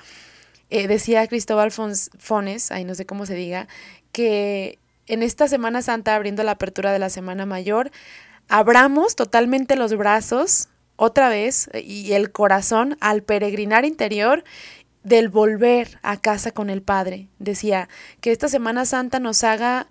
eh, 0.70 0.88
decía 0.88 1.26
Cristóbal 1.26 1.70
Fones, 1.72 2.70
ahí 2.70 2.84
no 2.84 2.94
sé 2.94 3.06
cómo 3.06 3.26
se 3.26 3.34
diga, 3.34 3.68
que 4.12 4.78
en 5.06 5.22
esta 5.22 5.48
Semana 5.48 5.82
Santa, 5.82 6.14
abriendo 6.14 6.42
la 6.42 6.52
apertura 6.52 6.92
de 6.92 6.98
la 6.98 7.10
Semana 7.10 7.46
Mayor, 7.46 7.90
abramos 8.48 9.16
totalmente 9.16 9.76
los 9.76 9.96
brazos 9.96 10.68
otra 10.96 11.28
vez 11.28 11.68
y 11.74 12.12
el 12.12 12.30
corazón 12.30 12.96
al 13.00 13.22
peregrinar 13.22 13.84
interior 13.84 14.44
del 15.02 15.28
volver 15.28 15.98
a 16.02 16.16
casa 16.16 16.52
con 16.52 16.70
el 16.70 16.82
Padre. 16.82 17.28
Decía 17.38 17.88
que 18.20 18.32
esta 18.32 18.48
Semana 18.48 18.86
Santa 18.86 19.18
nos 19.18 19.44
haga 19.44 19.88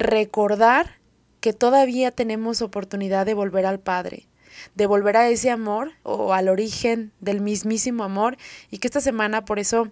recordar 0.00 0.98
que 1.40 1.52
todavía 1.52 2.10
tenemos 2.10 2.62
oportunidad 2.62 3.26
de 3.26 3.34
volver 3.34 3.66
al 3.66 3.78
Padre, 3.78 4.26
de 4.74 4.86
volver 4.86 5.16
a 5.16 5.28
ese 5.28 5.50
amor 5.50 5.92
o 6.02 6.34
al 6.34 6.48
origen 6.48 7.12
del 7.20 7.40
mismísimo 7.40 8.04
amor 8.04 8.36
y 8.70 8.78
que 8.78 8.88
esta 8.88 9.00
semana 9.00 9.44
por 9.44 9.58
eso 9.58 9.88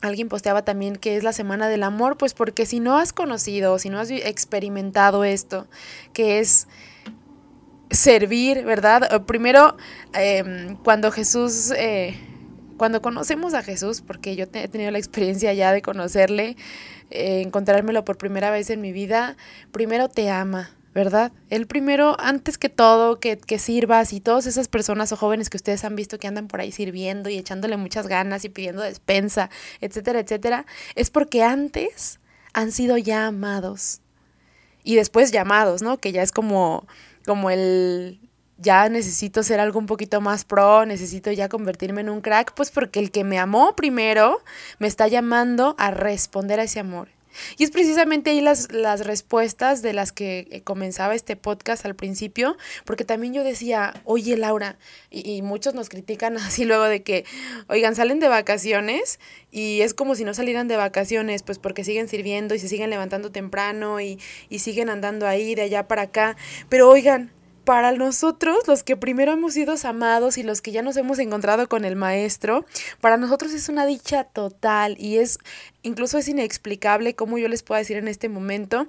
alguien 0.00 0.28
posteaba 0.28 0.64
también 0.64 0.96
que 0.96 1.16
es 1.16 1.22
la 1.22 1.32
semana 1.32 1.68
del 1.68 1.84
amor, 1.84 2.16
pues 2.18 2.34
porque 2.34 2.66
si 2.66 2.80
no 2.80 2.98
has 2.98 3.12
conocido, 3.12 3.78
si 3.78 3.88
no 3.88 4.00
has 4.00 4.10
experimentado 4.10 5.24
esto, 5.24 5.68
que 6.12 6.40
es 6.40 6.66
servir, 7.90 8.64
¿verdad? 8.64 9.24
Primero, 9.24 9.76
em, 10.14 10.76
cuando 10.76 11.10
Jesús... 11.12 11.72
Eh, 11.76 12.16
cuando 12.78 13.00
conocemos 13.00 13.54
a 13.54 13.62
Jesús, 13.62 14.00
porque 14.04 14.34
yo 14.34 14.46
he 14.52 14.66
tenido 14.66 14.90
la 14.90 14.98
experiencia 14.98 15.52
ya 15.52 15.72
de 15.72 15.82
conocerle, 15.82 16.56
eh, 17.12 17.42
encontrármelo 17.42 18.04
por 18.04 18.16
primera 18.16 18.50
vez 18.50 18.70
en 18.70 18.80
mi 18.80 18.92
vida, 18.92 19.36
primero 19.70 20.08
te 20.08 20.30
ama, 20.30 20.70
¿verdad? 20.94 21.30
El 21.50 21.66
primero, 21.66 22.16
antes 22.18 22.56
que 22.56 22.68
todo, 22.68 23.20
que, 23.20 23.36
que, 23.36 23.58
sirvas 23.58 24.12
y 24.12 24.20
todas 24.20 24.46
esas 24.46 24.68
personas 24.68 25.12
o 25.12 25.16
jóvenes 25.16 25.50
que 25.50 25.58
ustedes 25.58 25.84
han 25.84 25.94
visto 25.94 26.18
que 26.18 26.26
andan 26.26 26.48
por 26.48 26.60
ahí 26.60 26.72
sirviendo 26.72 27.28
y 27.28 27.36
echándole 27.36 27.76
muchas 27.76 28.06
ganas 28.06 28.44
y 28.44 28.48
pidiendo 28.48 28.82
despensa, 28.82 29.50
etcétera, 29.80 30.20
etcétera, 30.20 30.66
es 30.94 31.10
porque 31.10 31.42
antes 31.42 32.18
han 32.54 32.72
sido 32.72 32.96
ya 32.96 33.26
amados 33.26 34.00
y 34.84 34.96
después 34.96 35.32
llamados, 35.32 35.82
¿no? 35.82 35.98
Que 35.98 36.12
ya 36.12 36.22
es 36.22 36.32
como, 36.32 36.86
como 37.26 37.50
el, 37.50 38.18
ya 38.62 38.88
necesito 38.88 39.42
ser 39.42 39.60
algo 39.60 39.78
un 39.78 39.86
poquito 39.86 40.20
más 40.20 40.44
pro, 40.44 40.86
necesito 40.86 41.30
ya 41.32 41.48
convertirme 41.48 42.00
en 42.00 42.08
un 42.08 42.20
crack, 42.20 42.54
pues 42.54 42.70
porque 42.70 43.00
el 43.00 43.10
que 43.10 43.24
me 43.24 43.38
amó 43.38 43.76
primero 43.76 44.40
me 44.78 44.86
está 44.86 45.08
llamando 45.08 45.74
a 45.78 45.90
responder 45.90 46.60
a 46.60 46.64
ese 46.64 46.80
amor. 46.80 47.08
Y 47.56 47.64
es 47.64 47.70
precisamente 47.70 48.30
ahí 48.30 48.40
las, 48.40 48.72
las 48.72 49.06
respuestas 49.06 49.82
de 49.82 49.92
las 49.92 50.12
que 50.12 50.48
eh, 50.50 50.60
comenzaba 50.62 51.14
este 51.14 51.36
podcast 51.36 51.84
al 51.86 51.94
principio, 51.94 52.56
porque 52.84 53.04
también 53.04 53.32
yo 53.32 53.44
decía, 53.44 53.94
oye 54.04 54.36
Laura, 54.36 54.76
y, 55.10 55.42
muchos 55.42 55.74
nos 55.74 55.88
critican 55.88 56.36
así 56.38 56.64
luego 56.64 56.84
de 56.84 57.02
que, 57.02 57.24
oigan, 57.68 57.94
salen 57.94 58.20
de 58.20 58.28
vacaciones 58.28 59.18
y 59.50 59.80
es 59.80 59.94
como 59.94 60.14
si 60.14 60.24
no 60.24 60.34
salieran 60.34 60.68
de 60.68 60.76
vacaciones, 60.76 61.42
pues 61.42 61.58
porque 61.58 61.84
siguen 61.84 62.08
sirviendo 62.08 62.54
y 62.54 62.58
se 62.58 62.68
siguen 62.68 62.90
levantando 62.90 63.32
temprano 63.32 64.00
y, 64.00 64.18
y 64.48 64.58
siguen 64.60 64.90
andando 64.90 65.26
ahí 65.26 65.54
de 65.54 65.62
allá 65.62 65.88
para 65.88 66.02
acá, 66.02 66.36
pero 66.68 66.88
oigan, 66.88 67.32
para 67.64 67.92
nosotros, 67.92 68.66
los 68.66 68.82
que 68.82 68.96
primero 68.96 69.32
hemos 69.32 69.54
sido 69.54 69.74
amados 69.84 70.38
y 70.38 70.42
los 70.42 70.60
que 70.60 70.72
ya 70.72 70.82
nos 70.82 70.96
hemos 70.96 71.18
encontrado 71.18 71.68
con 71.68 71.84
el 71.84 71.96
Maestro, 71.96 72.64
para 73.00 73.16
nosotros 73.16 73.52
es 73.52 73.68
una 73.68 73.86
dicha 73.86 74.24
total 74.24 74.96
y 74.98 75.18
es, 75.18 75.38
incluso 75.82 76.18
es 76.18 76.28
inexplicable 76.28 77.14
cómo 77.14 77.38
yo 77.38 77.48
les 77.48 77.62
puedo 77.62 77.78
decir 77.78 77.96
en 77.96 78.08
este 78.08 78.28
momento, 78.28 78.88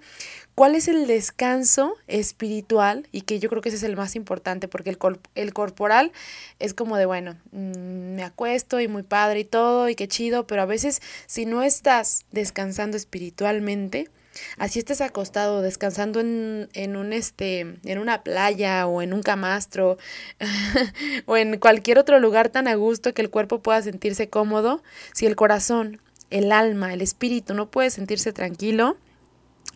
cuál 0.55 0.75
es 0.75 0.87
el 0.87 1.07
descanso 1.07 1.95
espiritual 2.07 3.07
y 3.11 3.21
que 3.21 3.39
yo 3.39 3.49
creo 3.49 3.61
que 3.61 3.69
ese 3.69 3.77
es 3.77 3.83
el 3.83 3.95
más 3.95 4.15
importante 4.15 4.67
porque 4.67 4.89
el, 4.89 4.97
el 5.35 5.53
corporal 5.53 6.11
es 6.59 6.73
como 6.73 6.97
de, 6.97 7.05
bueno, 7.05 7.35
mm, 7.51 8.15
me 8.15 8.23
acuesto 8.23 8.79
y 8.79 8.87
muy 8.87 9.03
padre 9.03 9.41
y 9.41 9.45
todo 9.45 9.89
y 9.89 9.95
qué 9.95 10.07
chido, 10.07 10.47
pero 10.47 10.61
a 10.61 10.65
veces 10.65 11.01
si 11.25 11.45
no 11.45 11.63
estás 11.63 12.25
descansando 12.31 12.97
espiritualmente, 12.97 14.09
Así 14.57 14.79
estés 14.79 15.01
acostado, 15.01 15.61
descansando 15.61 16.19
en, 16.19 16.69
en, 16.73 16.95
un 16.95 17.13
este, 17.13 17.59
en 17.83 17.99
una 17.99 18.23
playa 18.23 18.87
o 18.87 19.01
en 19.01 19.13
un 19.13 19.21
camastro 19.21 19.97
o 21.25 21.37
en 21.37 21.59
cualquier 21.59 21.99
otro 21.99 22.19
lugar 22.19 22.49
tan 22.49 22.67
a 22.67 22.75
gusto 22.75 23.13
que 23.13 23.21
el 23.21 23.29
cuerpo 23.29 23.61
pueda 23.61 23.81
sentirse 23.81 24.29
cómodo, 24.29 24.83
si 25.13 25.25
el 25.25 25.35
corazón, 25.35 26.01
el 26.29 26.51
alma, 26.51 26.93
el 26.93 27.01
espíritu 27.01 27.53
no 27.53 27.69
puede 27.69 27.89
sentirse 27.89 28.33
tranquilo, 28.33 28.97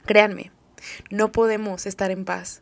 créanme, 0.05 0.51
no 1.11 1.31
podemos 1.31 1.85
estar 1.85 2.11
en 2.11 2.25
paz. 2.25 2.61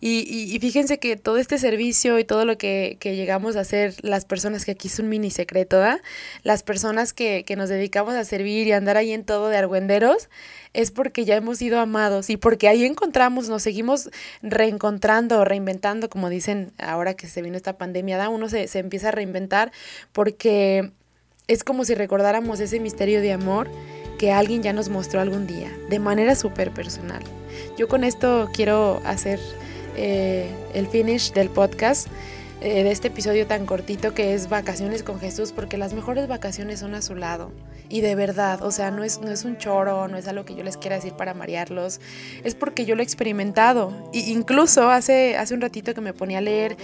Y, 0.00 0.54
y, 0.54 0.58
fíjense 0.58 0.98
que 0.98 1.16
todo 1.16 1.36
este 1.36 1.58
servicio 1.58 2.18
y 2.18 2.24
todo 2.24 2.44
lo 2.44 2.56
que, 2.56 2.96
que, 3.00 3.16
llegamos 3.16 3.56
a 3.56 3.60
hacer, 3.60 3.94
las 4.02 4.24
personas 4.24 4.64
que 4.64 4.72
aquí 4.72 4.88
es 4.88 4.98
un 4.98 5.08
mini 5.08 5.30
secreto, 5.30 5.78
¿verdad? 5.78 6.00
las 6.42 6.62
personas 6.62 7.12
que, 7.12 7.44
que 7.44 7.56
nos 7.56 7.68
dedicamos 7.68 8.14
a 8.14 8.24
servir 8.24 8.66
y 8.66 8.72
andar 8.72 8.96
ahí 8.96 9.12
en 9.12 9.24
todo 9.24 9.48
de 9.48 9.56
argüenderos, 9.56 10.28
es 10.72 10.90
porque 10.90 11.24
ya 11.24 11.36
hemos 11.36 11.58
sido 11.58 11.80
amados 11.80 12.30
y 12.30 12.36
porque 12.36 12.68
ahí 12.68 12.84
encontramos, 12.84 13.48
nos 13.48 13.62
seguimos 13.62 14.10
reencontrando 14.42 15.44
reinventando, 15.44 16.08
como 16.08 16.30
dicen 16.30 16.72
ahora 16.78 17.14
que 17.14 17.26
se 17.26 17.42
vino 17.42 17.56
esta 17.56 17.76
pandemia, 17.76 18.16
¿da? 18.16 18.28
uno 18.28 18.48
se, 18.48 18.68
se 18.68 18.78
empieza 18.78 19.08
a 19.08 19.12
reinventar 19.12 19.72
porque 20.12 20.92
es 21.48 21.64
como 21.64 21.84
si 21.84 21.94
recordáramos 21.94 22.60
ese 22.60 22.78
misterio 22.80 23.20
de 23.20 23.32
amor 23.32 23.68
que 24.20 24.32
alguien 24.32 24.62
ya 24.62 24.74
nos 24.74 24.90
mostró 24.90 25.22
algún 25.22 25.46
día, 25.46 25.72
de 25.88 25.98
manera 25.98 26.34
súper 26.34 26.72
personal. 26.72 27.22
Yo 27.78 27.88
con 27.88 28.04
esto 28.04 28.50
quiero 28.52 29.00
hacer 29.06 29.40
eh, 29.96 30.46
el 30.74 30.86
finish 30.88 31.32
del 31.32 31.48
podcast. 31.48 32.06
Eh, 32.62 32.84
de 32.84 32.90
este 32.90 33.08
episodio 33.08 33.46
tan 33.46 33.64
cortito 33.64 34.12
que 34.12 34.34
es 34.34 34.50
Vacaciones 34.50 35.02
con 35.02 35.18
Jesús, 35.18 35.50
porque 35.50 35.78
las 35.78 35.94
mejores 35.94 36.28
vacaciones 36.28 36.80
son 36.80 36.94
a 36.94 37.00
su 37.00 37.14
lado. 37.14 37.52
Y 37.88 38.02
de 38.02 38.14
verdad, 38.14 38.62
o 38.62 38.70
sea, 38.70 38.90
no 38.90 39.02
es, 39.02 39.18
no 39.22 39.30
es 39.30 39.46
un 39.46 39.56
choro, 39.56 40.08
no 40.08 40.18
es 40.18 40.28
algo 40.28 40.44
que 40.44 40.54
yo 40.54 40.62
les 40.62 40.76
quiera 40.76 40.96
decir 40.96 41.14
para 41.14 41.32
marearlos, 41.32 42.02
es 42.44 42.54
porque 42.54 42.84
yo 42.84 42.96
lo 42.96 43.00
he 43.00 43.04
experimentado. 43.04 44.10
Y 44.12 44.30
incluso 44.30 44.90
hace, 44.90 45.38
hace 45.38 45.54
un 45.54 45.62
ratito 45.62 45.94
que 45.94 46.02
me 46.02 46.12
ponía 46.12 46.36
a 46.36 46.42
leer 46.42 46.76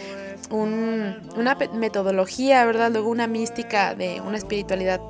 una 0.48 1.58
metodología, 1.74 2.64
¿verdad? 2.64 2.90
Luego 2.90 3.10
una 3.10 3.26
mística 3.26 3.94
de 3.94 4.22
una 4.22 4.38
espiritualidad 4.38 5.02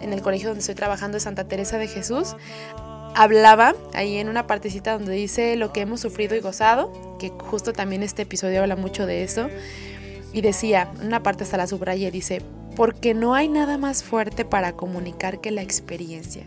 en 0.00 0.14
el 0.14 0.22
colegio 0.22 0.48
donde 0.48 0.60
estoy 0.60 0.74
trabajando 0.74 1.16
de 1.16 1.20
Santa 1.20 1.44
Teresa 1.44 1.76
de 1.76 1.88
Jesús 1.88 2.34
hablaba 3.14 3.74
ahí 3.92 4.16
en 4.16 4.28
una 4.28 4.46
partecita 4.46 4.92
donde 4.92 5.12
dice 5.12 5.56
lo 5.56 5.72
que 5.72 5.80
hemos 5.80 6.00
sufrido 6.00 6.34
y 6.34 6.40
gozado, 6.40 6.92
que 7.18 7.30
justo 7.30 7.72
también 7.72 8.02
este 8.02 8.22
episodio 8.22 8.60
habla 8.60 8.76
mucho 8.76 9.06
de 9.06 9.22
eso, 9.22 9.48
y 10.34 10.40
decía, 10.40 10.90
una 11.00 11.22
parte 11.22 11.44
hasta 11.44 11.56
la 11.56 11.68
subraya, 11.68 12.10
dice, 12.10 12.42
porque 12.74 13.14
no 13.14 13.34
hay 13.34 13.48
nada 13.48 13.78
más 13.78 14.02
fuerte 14.02 14.44
para 14.44 14.72
comunicar 14.72 15.40
que 15.40 15.52
la 15.52 15.62
experiencia. 15.62 16.44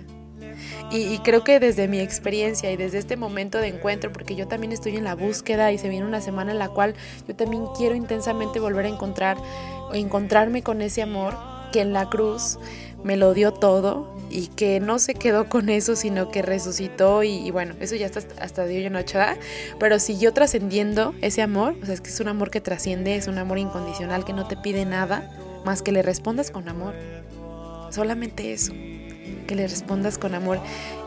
Y, 0.92 1.20
creo 1.20 1.44
que 1.44 1.60
desde 1.60 1.88
mi 1.88 2.00
experiencia 2.00 2.72
y 2.72 2.78
desde 2.78 2.98
este 2.98 3.16
momento 3.16 3.60
de 3.60 3.68
encuentro, 3.68 4.12
porque 4.12 4.36
yo 4.36 4.48
también 4.48 4.72
estoy 4.72 4.98
en 4.98 5.04
la 5.04 5.16
búsqueda 5.16 5.72
y 5.72 5.78
se 5.78 5.90
viene 5.90 6.06
una 6.06 6.22
semana 6.22 6.52
en 6.52 6.60
la 6.60 6.70
cual 6.70 6.96
yo 7.28 7.36
también 7.36 7.66
quiero 7.78 7.96
intensamente 7.96 8.60
volver 8.60 8.86
a 8.86 8.90
encontrar 8.90 9.38
o 9.90 9.94
encontrarme 9.94 10.64
con 10.64 10.82
ese 10.82 11.02
amor 11.02 11.36
que 11.72 11.82
en 11.82 11.94
la 11.94 12.10
cruz 12.10 12.58
me 13.04 13.18
lo 13.18 13.34
dio 13.34 13.54
todo 13.54 14.14
y 14.30 14.48
que 14.48 14.80
no 14.80 15.00
se 15.00 15.14
quedó 15.14 15.48
con 15.48 15.70
eso, 15.70 15.96
sino 15.96 16.30
que 16.30 16.42
resucitó 16.42 17.24
y, 17.24 17.50
bueno, 17.52 17.76
eso 17.80 17.96
ya 17.96 18.06
está 18.06 18.22
hasta 18.42 18.66
Dios 18.66 18.86
y 18.86 18.90
noche, 18.90 19.18
Pero 19.80 20.00
siguió 20.00 20.34
trascendiendo 20.34 21.14
ese 21.22 21.42
amor, 21.42 21.76
o 21.82 21.86
sea, 21.86 21.94
es 21.94 22.02
que 22.02 22.10
es 22.10 22.20
un 22.20 22.28
amor 22.28 22.52
que 22.52 22.60
trasciende, 22.60 23.16
es 23.16 23.28
un 23.28 23.38
amor 23.38 23.58
incondicional 23.58 24.26
que 24.26 24.34
no 24.34 24.48
te 24.48 24.58
pide 24.58 24.86
nada 24.86 25.32
más 25.66 25.82
que 25.82 25.92
le 25.92 26.02
respondas 26.02 26.52
con 26.52 26.68
amor. 26.68 26.94
Solamente 27.90 28.52
eso, 28.52 28.74
que 28.74 29.56
le 29.56 29.68
respondas 29.68 30.18
con 30.18 30.36
amor. 30.36 30.60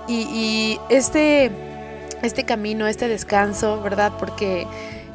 Y, 0.09 0.23
y 0.23 0.81
este, 0.89 1.51
este 2.23 2.45
camino, 2.45 2.87
este 2.87 3.09
descanso, 3.09 3.83
¿verdad? 3.83 4.13
Porque 4.19 4.67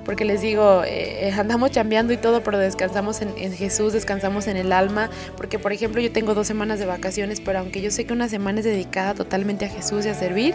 porque 0.06 0.24
les 0.24 0.42
digo, 0.42 0.84
eh, 0.86 1.34
andamos 1.38 1.72
chambeando 1.72 2.14
y 2.14 2.18
todo, 2.18 2.44
pero 2.44 2.58
descansamos 2.58 3.22
en, 3.22 3.34
en, 3.38 3.54
Jesús, 3.54 3.92
descansamos 3.92 4.48
en 4.48 4.56
el 4.56 4.72
alma, 4.72 5.10
porque 5.36 5.60
por 5.60 5.74
ejemplo 5.74 6.00
yo 6.02 6.12
tengo 6.12 6.36
dos 6.36 6.48
semanas 6.48 6.80
de 6.80 6.86
vacaciones, 6.86 7.42
pero 7.42 7.60
aunque 7.60 7.82
yo 7.82 7.92
sé 7.92 8.06
que 8.06 8.14
una 8.14 8.30
semana 8.30 8.60
es 8.60 8.66
dedicada 8.66 9.16
totalmente 9.16 9.66
a 9.66 9.70
Jesús 9.70 10.06
y 10.06 10.10
a 10.10 10.14
servir, 10.14 10.54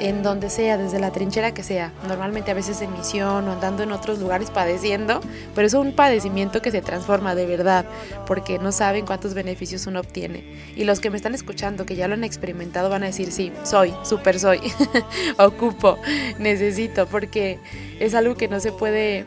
en 0.00 0.22
donde 0.22 0.50
sea, 0.50 0.76
desde 0.76 0.98
la 0.98 1.12
trinchera 1.12 1.54
que 1.54 1.62
sea, 1.62 1.92
normalmente 2.08 2.50
a 2.50 2.54
veces 2.54 2.80
en 2.80 2.92
misión 2.92 3.48
o 3.48 3.52
andando 3.52 3.82
en 3.82 3.92
otros 3.92 4.18
lugares 4.18 4.50
padeciendo, 4.50 5.20
pero 5.54 5.66
es 5.66 5.74
un 5.74 5.92
padecimiento 5.92 6.62
que 6.62 6.70
se 6.70 6.82
transforma 6.82 7.34
de 7.34 7.46
verdad, 7.46 7.84
porque 8.26 8.58
no 8.58 8.72
saben 8.72 9.06
cuántos 9.06 9.34
beneficios 9.34 9.86
uno 9.86 10.00
obtiene. 10.00 10.44
Y 10.76 10.84
los 10.84 11.00
que 11.00 11.10
me 11.10 11.16
están 11.16 11.34
escuchando, 11.34 11.86
que 11.86 11.96
ya 11.96 12.08
lo 12.08 12.14
han 12.14 12.24
experimentado, 12.24 12.90
van 12.90 13.02
a 13.02 13.06
decir, 13.06 13.32
sí, 13.32 13.52
soy, 13.62 13.94
súper 14.02 14.38
soy, 14.38 14.60
ocupo, 15.38 15.98
necesito, 16.38 17.06
porque 17.06 17.58
es 18.00 18.14
algo 18.14 18.34
que 18.34 18.48
no 18.48 18.60
se 18.60 18.72
puede 18.72 19.26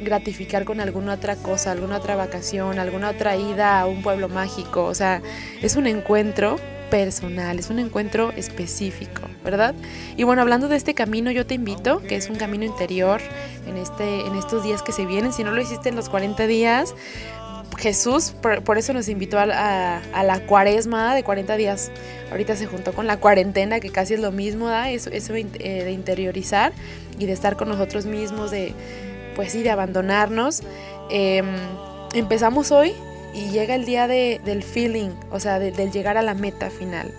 gratificar 0.00 0.64
con 0.64 0.80
alguna 0.80 1.14
otra 1.14 1.36
cosa, 1.36 1.72
alguna 1.72 1.96
otra 1.96 2.16
vacación, 2.16 2.78
alguna 2.78 3.10
otra 3.10 3.36
ida 3.36 3.80
a 3.80 3.86
un 3.86 4.02
pueblo 4.02 4.28
mágico, 4.28 4.84
o 4.84 4.94
sea, 4.94 5.22
es 5.62 5.76
un 5.76 5.86
encuentro 5.86 6.56
personal, 6.90 7.58
es 7.58 7.70
un 7.70 7.78
encuentro 7.78 8.32
específico. 8.32 9.22
¿Verdad? 9.44 9.74
Y 10.16 10.24
bueno, 10.24 10.42
hablando 10.42 10.68
de 10.68 10.76
este 10.76 10.94
camino, 10.94 11.30
yo 11.30 11.46
te 11.46 11.54
invito, 11.54 12.00
que 12.00 12.16
es 12.16 12.30
un 12.30 12.36
camino 12.36 12.64
interior 12.64 13.20
en, 13.66 13.76
este, 13.76 14.26
en 14.26 14.34
estos 14.34 14.64
días 14.64 14.82
que 14.82 14.92
se 14.92 15.06
vienen. 15.06 15.32
Si 15.32 15.44
no 15.44 15.52
lo 15.52 15.60
hiciste 15.60 15.90
en 15.90 15.96
los 15.96 16.08
40 16.08 16.46
días, 16.46 16.94
Jesús 17.76 18.34
por, 18.64 18.78
eso 18.78 18.92
nos 18.92 19.08
invitó 19.08 19.38
a, 19.38 19.44
la 19.46 20.46
cuaresma 20.46 21.14
de 21.14 21.22
40 21.22 21.56
días. 21.56 21.90
Ahorita 22.30 22.56
se 22.56 22.66
juntó 22.66 22.92
con 22.92 23.06
la 23.06 23.18
cuarentena, 23.18 23.80
que 23.80 23.90
casi 23.90 24.14
es 24.14 24.20
lo 24.20 24.32
mismo, 24.32 24.68
¿da? 24.68 24.90
Eso, 24.90 25.10
eso 25.10 25.34
eh, 25.34 25.44
de 25.44 25.92
interiorizar 25.92 26.72
y 27.18 27.26
de 27.26 27.32
estar 27.32 27.56
con 27.56 27.68
nosotros 27.68 28.06
mismos, 28.06 28.50
de, 28.50 28.72
pues 29.36 29.52
sí, 29.52 29.62
de 29.62 29.70
abandonarnos. 29.70 30.62
Em, 31.10 31.46
empezamos 32.14 32.70
hoy 32.70 32.92
y 33.34 33.50
llega 33.50 33.74
el 33.74 33.84
día 33.84 34.06
de, 34.06 34.40
del 34.44 34.62
feeling, 34.62 35.10
o 35.30 35.40
sea, 35.40 35.58
del 35.58 35.90
llegar 35.90 36.16
a 36.16 36.22
la 36.22 36.34
meta 36.34 36.70
final. 36.70 37.12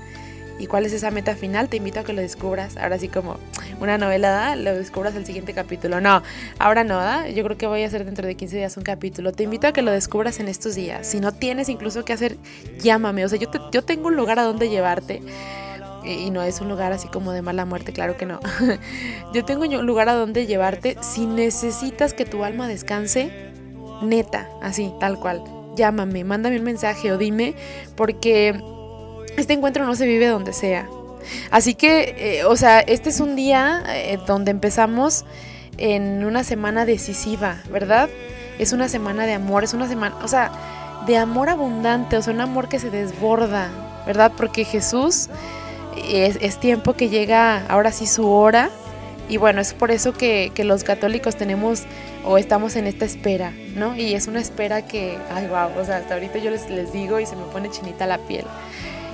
¿Y 0.57 0.67
cuál 0.67 0.85
es 0.85 0.93
esa 0.93 1.11
meta 1.11 1.35
final? 1.35 1.67
Te 1.67 1.77
invito 1.77 1.99
a 1.99 2.03
que 2.03 2.13
lo 2.13 2.21
descubras. 2.21 2.77
Ahora 2.77 2.97
sí 2.97 3.09
como 3.09 3.37
una 3.81 3.97
novela, 3.97 4.29
¿da? 4.29 4.55
lo 4.55 4.73
descubras 4.73 5.15
el 5.15 5.25
siguiente 5.25 5.53
capítulo. 5.53 5.99
No, 5.99 6.23
ahora 6.59 6.83
no, 6.83 6.97
¿da? 6.97 7.29
yo 7.29 7.43
creo 7.43 7.57
que 7.57 7.67
voy 7.67 7.83
a 7.83 7.87
hacer 7.87 8.05
dentro 8.05 8.25
de 8.25 8.35
15 8.35 8.57
días 8.57 8.77
un 8.77 8.83
capítulo. 8.83 9.31
Te 9.33 9.43
invito 9.43 9.67
a 9.67 9.73
que 9.73 9.81
lo 9.81 9.91
descubras 9.91 10.39
en 10.39 10.47
estos 10.47 10.75
días. 10.75 11.07
Si 11.07 11.19
no 11.19 11.33
tienes 11.33 11.67
incluso 11.67 12.05
que 12.05 12.13
hacer, 12.13 12.37
llámame. 12.79 13.25
O 13.25 13.29
sea, 13.29 13.37
yo, 13.37 13.49
yo 13.71 13.83
tengo 13.83 14.07
un 14.07 14.15
lugar 14.15 14.39
a 14.39 14.43
donde 14.43 14.69
llevarte. 14.69 15.21
Y 16.05 16.29
no 16.29 16.43
es 16.43 16.61
un 16.61 16.69
lugar 16.69 16.91
así 16.91 17.07
como 17.07 17.31
de 17.31 17.41
mala 17.41 17.65
muerte, 17.65 17.91
claro 17.91 18.15
que 18.15 18.27
no. 18.27 18.39
yo 19.33 19.43
tengo 19.43 19.63
un 19.63 19.85
lugar 19.87 20.07
a 20.07 20.13
donde 20.13 20.45
llevarte 20.45 20.97
si 21.01 21.25
necesitas 21.25 22.13
que 22.13 22.25
tu 22.25 22.43
alma 22.43 22.67
descanse, 22.67 23.31
neta, 24.03 24.47
así, 24.61 24.93
tal 24.99 25.19
cual. 25.19 25.43
Llámame, 25.75 26.23
mándame 26.23 26.57
un 26.57 26.63
mensaje 26.63 27.11
o 27.11 27.17
dime, 27.17 27.55
porque 27.95 28.61
este 29.37 29.53
encuentro 29.53 29.85
no 29.85 29.95
se 29.95 30.05
vive 30.05 30.27
donde 30.27 30.53
sea. 30.53 30.87
Así 31.51 31.73
que, 31.73 32.15
eh, 32.17 32.45
o 32.45 32.55
sea, 32.55 32.79
este 32.79 33.09
es 33.09 33.19
un 33.19 33.35
día 33.35 33.83
eh, 33.87 34.19
donde 34.27 34.51
empezamos 34.51 35.25
en 35.77 36.23
una 36.23 36.43
semana 36.43 36.85
decisiva, 36.85 37.57
¿verdad? 37.69 38.09
Es 38.59 38.73
una 38.73 38.87
semana 38.87 39.25
de 39.25 39.33
amor, 39.33 39.63
es 39.63 39.73
una 39.73 39.87
semana, 39.87 40.15
o 40.23 40.27
sea, 40.27 40.51
de 41.05 41.17
amor 41.17 41.49
abundante, 41.49 42.17
o 42.17 42.21
sea, 42.21 42.33
un 42.33 42.41
amor 42.41 42.69
que 42.69 42.79
se 42.79 42.89
desborda, 42.89 43.69
¿verdad? 44.05 44.31
Porque 44.37 44.63
Jesús 44.63 45.29
es, 46.09 46.37
es 46.41 46.59
tiempo 46.59 46.93
que 46.93 47.09
llega 47.09 47.65
ahora 47.67 47.91
sí 47.91 48.07
su 48.07 48.29
hora. 48.29 48.69
Y 49.27 49.37
bueno, 49.37 49.59
es 49.59 49.73
por 49.73 49.89
eso 49.89 50.13
que, 50.13 50.51
los 50.63 50.83
católicos 50.83 51.35
tenemos 51.35 51.83
o 52.23 52.37
estamos 52.37 52.75
en 52.75 52.85
esta 52.85 53.05
espera, 53.05 53.51
¿no? 53.75 53.95
Y 53.95 54.13
es 54.13 54.27
una 54.27 54.39
espera 54.39 54.83
que, 54.83 55.17
ay, 55.33 55.47
wow, 55.47 55.81
o 55.81 55.83
sea, 55.83 55.97
hasta 55.97 56.13
ahorita 56.13 56.37
yo 56.37 56.51
les 56.51 56.93
digo 56.93 57.19
y 57.19 57.25
se 57.25 57.35
me 57.35 57.43
pone 57.45 57.71
chinita 57.71 58.05
la 58.05 58.19
piel. 58.19 58.45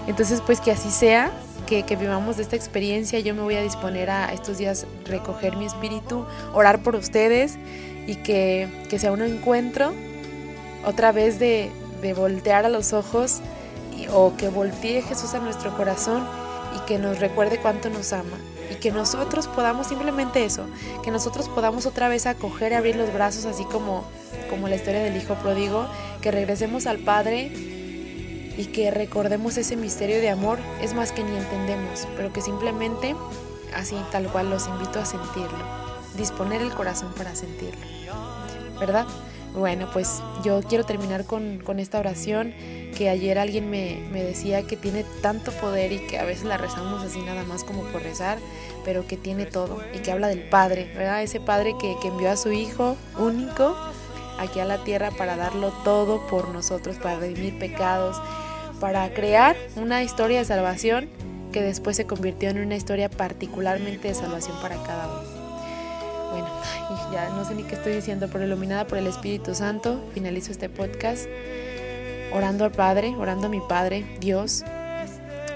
Entonces, 0.07 0.41
pues 0.41 0.59
que 0.59 0.71
así 0.71 0.89
sea, 0.89 1.31
que, 1.79 1.95
vivamos 1.95 2.37
de 2.37 2.43
esta 2.43 2.55
experiencia. 2.55 3.19
Yo 3.19 3.33
me 3.33 3.41
voy 3.41 3.55
a 3.55 3.61
disponer 3.61 4.09
a 4.09 4.33
estos 4.33 4.57
días 4.57 4.85
recoger 5.05 5.55
mi 5.55 5.65
espíritu, 5.65 6.25
orar 6.53 6.83
por 6.83 6.95
ustedes 6.95 7.57
y 8.07 8.15
que, 8.15 8.67
sea 8.97 9.11
un 9.11 9.21
encuentro 9.21 9.93
otra 10.85 11.11
vez 11.11 11.39
de, 11.39 11.71
voltear 12.15 12.65
a 12.65 12.69
los 12.69 12.93
ojos 12.93 13.41
o 14.11 14.33
que 14.35 14.49
voltee 14.49 15.03
Jesús 15.03 15.33
a 15.35 15.39
nuestro 15.39 15.77
corazón 15.77 16.27
y 16.75 16.85
que 16.87 16.97
nos 16.97 17.19
recuerde 17.19 17.59
cuánto 17.59 17.89
nos 17.89 18.11
ama 18.11 18.37
y 18.71 18.75
que 18.75 18.91
nosotros 18.91 19.47
podamos 19.47 19.87
simplemente 19.87 20.43
eso, 20.43 20.65
que 21.03 21.11
nosotros 21.11 21.47
podamos 21.47 21.85
otra 21.85 22.09
vez 22.09 22.25
acoger 22.25 22.71
y 22.71 22.75
abrir 22.75 22.95
los 22.95 23.13
brazos 23.13 23.45
así 23.45 23.63
como 23.65 24.03
como 24.49 24.67
la 24.67 24.75
historia 24.75 25.01
del 25.01 25.15
hijo 25.15 25.35
pródigo, 25.35 25.87
que 26.21 26.31
regresemos 26.31 26.85
al 26.85 26.99
Padre 26.99 27.51
y 28.57 28.65
que 28.65 28.91
recordemos 28.91 29.57
ese 29.57 29.75
misterio 29.75 30.19
de 30.19 30.29
amor, 30.29 30.59
es 30.81 30.93
más 30.93 31.11
que 31.11 31.23
ni 31.23 31.35
entendemos, 31.35 32.07
pero 32.15 32.33
que 32.33 32.41
simplemente, 32.41 33.15
así 33.75 33.95
tal 34.11 34.27
cual, 34.31 34.49
los 34.49 34.67
invito 34.67 34.99
a 34.99 35.05
sentirlo, 35.05 35.57
disponer 36.15 36.61
el 36.61 36.71
corazón 36.71 37.13
para 37.15 37.35
sentirlo, 37.35 37.81
¿verdad? 38.79 39.05
Bueno, 39.53 39.89
pues 39.91 40.23
yo 40.43 40.61
quiero 40.61 40.85
terminar 40.85 41.25
con, 41.25 41.61
esta 41.77 41.99
oración 41.99 42.53
que 42.97 43.09
ayer 43.09 43.37
alguien 43.37 43.69
me, 43.69 44.01
decía 44.13 44.63
que 44.63 44.77
tiene 44.77 45.03
tanto 45.21 45.51
poder 45.51 45.91
y 45.91 46.07
que 46.07 46.19
a 46.19 46.23
veces 46.23 46.45
la 46.45 46.57
rezamos 46.57 47.03
así 47.03 47.21
nada 47.21 47.43
más 47.43 47.63
como 47.63 47.83
por 47.83 48.01
rezar, 48.01 48.37
pero 48.85 49.05
que 49.07 49.17
tiene 49.17 49.45
todo 49.45 49.79
y 49.93 49.99
que 49.99 50.11
habla 50.11 50.27
del 50.29 50.43
Padre, 50.43 50.91
¿verdad? 50.95 51.21
Ese 51.21 51.41
Padre 51.41 51.75
que, 51.79 51.95
que 52.01 52.07
envió 52.07 52.31
a 52.31 52.37
su 52.37 52.51
Hijo 52.51 52.95
único 53.17 53.75
aquí 54.41 54.59
a 54.59 54.65
la 54.65 54.83
tierra 54.83 55.11
para 55.11 55.35
darlo 55.35 55.69
todo 55.83 56.25
por 56.27 56.49
nosotros, 56.49 56.97
para 56.97 57.19
redimir 57.19 57.57
pecados, 57.59 58.21
para 58.79 59.13
crear 59.13 59.55
una 59.75 60.03
historia 60.03 60.39
de 60.39 60.45
salvación 60.45 61.09
que 61.51 61.61
después 61.61 61.97
se 61.97 62.05
convirtió 62.05 62.49
en 62.49 62.59
una 62.59 62.75
historia 62.75 63.09
particularmente 63.09 64.07
de 64.07 64.15
salvación 64.15 64.57
para 64.61 64.75
cada 64.83 65.07
uno. 65.07 65.41
Bueno, 66.31 66.47
ya 67.11 67.29
no 67.29 67.43
sé 67.45 67.55
ni 67.55 67.63
qué 67.63 67.75
estoy 67.75 67.93
diciendo, 67.93 68.29
pero 68.31 68.45
iluminada 68.45 68.87
por 68.87 68.97
el 68.97 69.07
Espíritu 69.07 69.53
Santo, 69.53 70.01
finalizo 70.13 70.51
este 70.51 70.69
podcast 70.69 71.27
orando 72.31 72.63
al 72.63 72.71
Padre, 72.71 73.13
orando 73.17 73.47
a 73.47 73.49
mi 73.49 73.59
Padre, 73.59 74.05
Dios, 74.19 74.63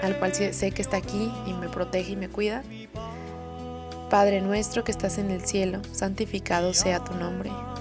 al 0.02 0.18
cual 0.18 0.34
sé 0.34 0.70
que 0.72 0.82
está 0.82 0.98
aquí 0.98 1.32
y 1.46 1.52
me 1.54 1.68
protege 1.68 2.12
y 2.12 2.16
me 2.16 2.28
cuida. 2.28 2.62
Padre 4.10 4.40
nuestro 4.40 4.84
que 4.84 4.92
estás 4.92 5.18
en 5.18 5.30
el 5.30 5.44
cielo, 5.44 5.80
santificado 5.92 6.74
sea 6.74 7.02
tu 7.02 7.14
nombre. 7.14 7.50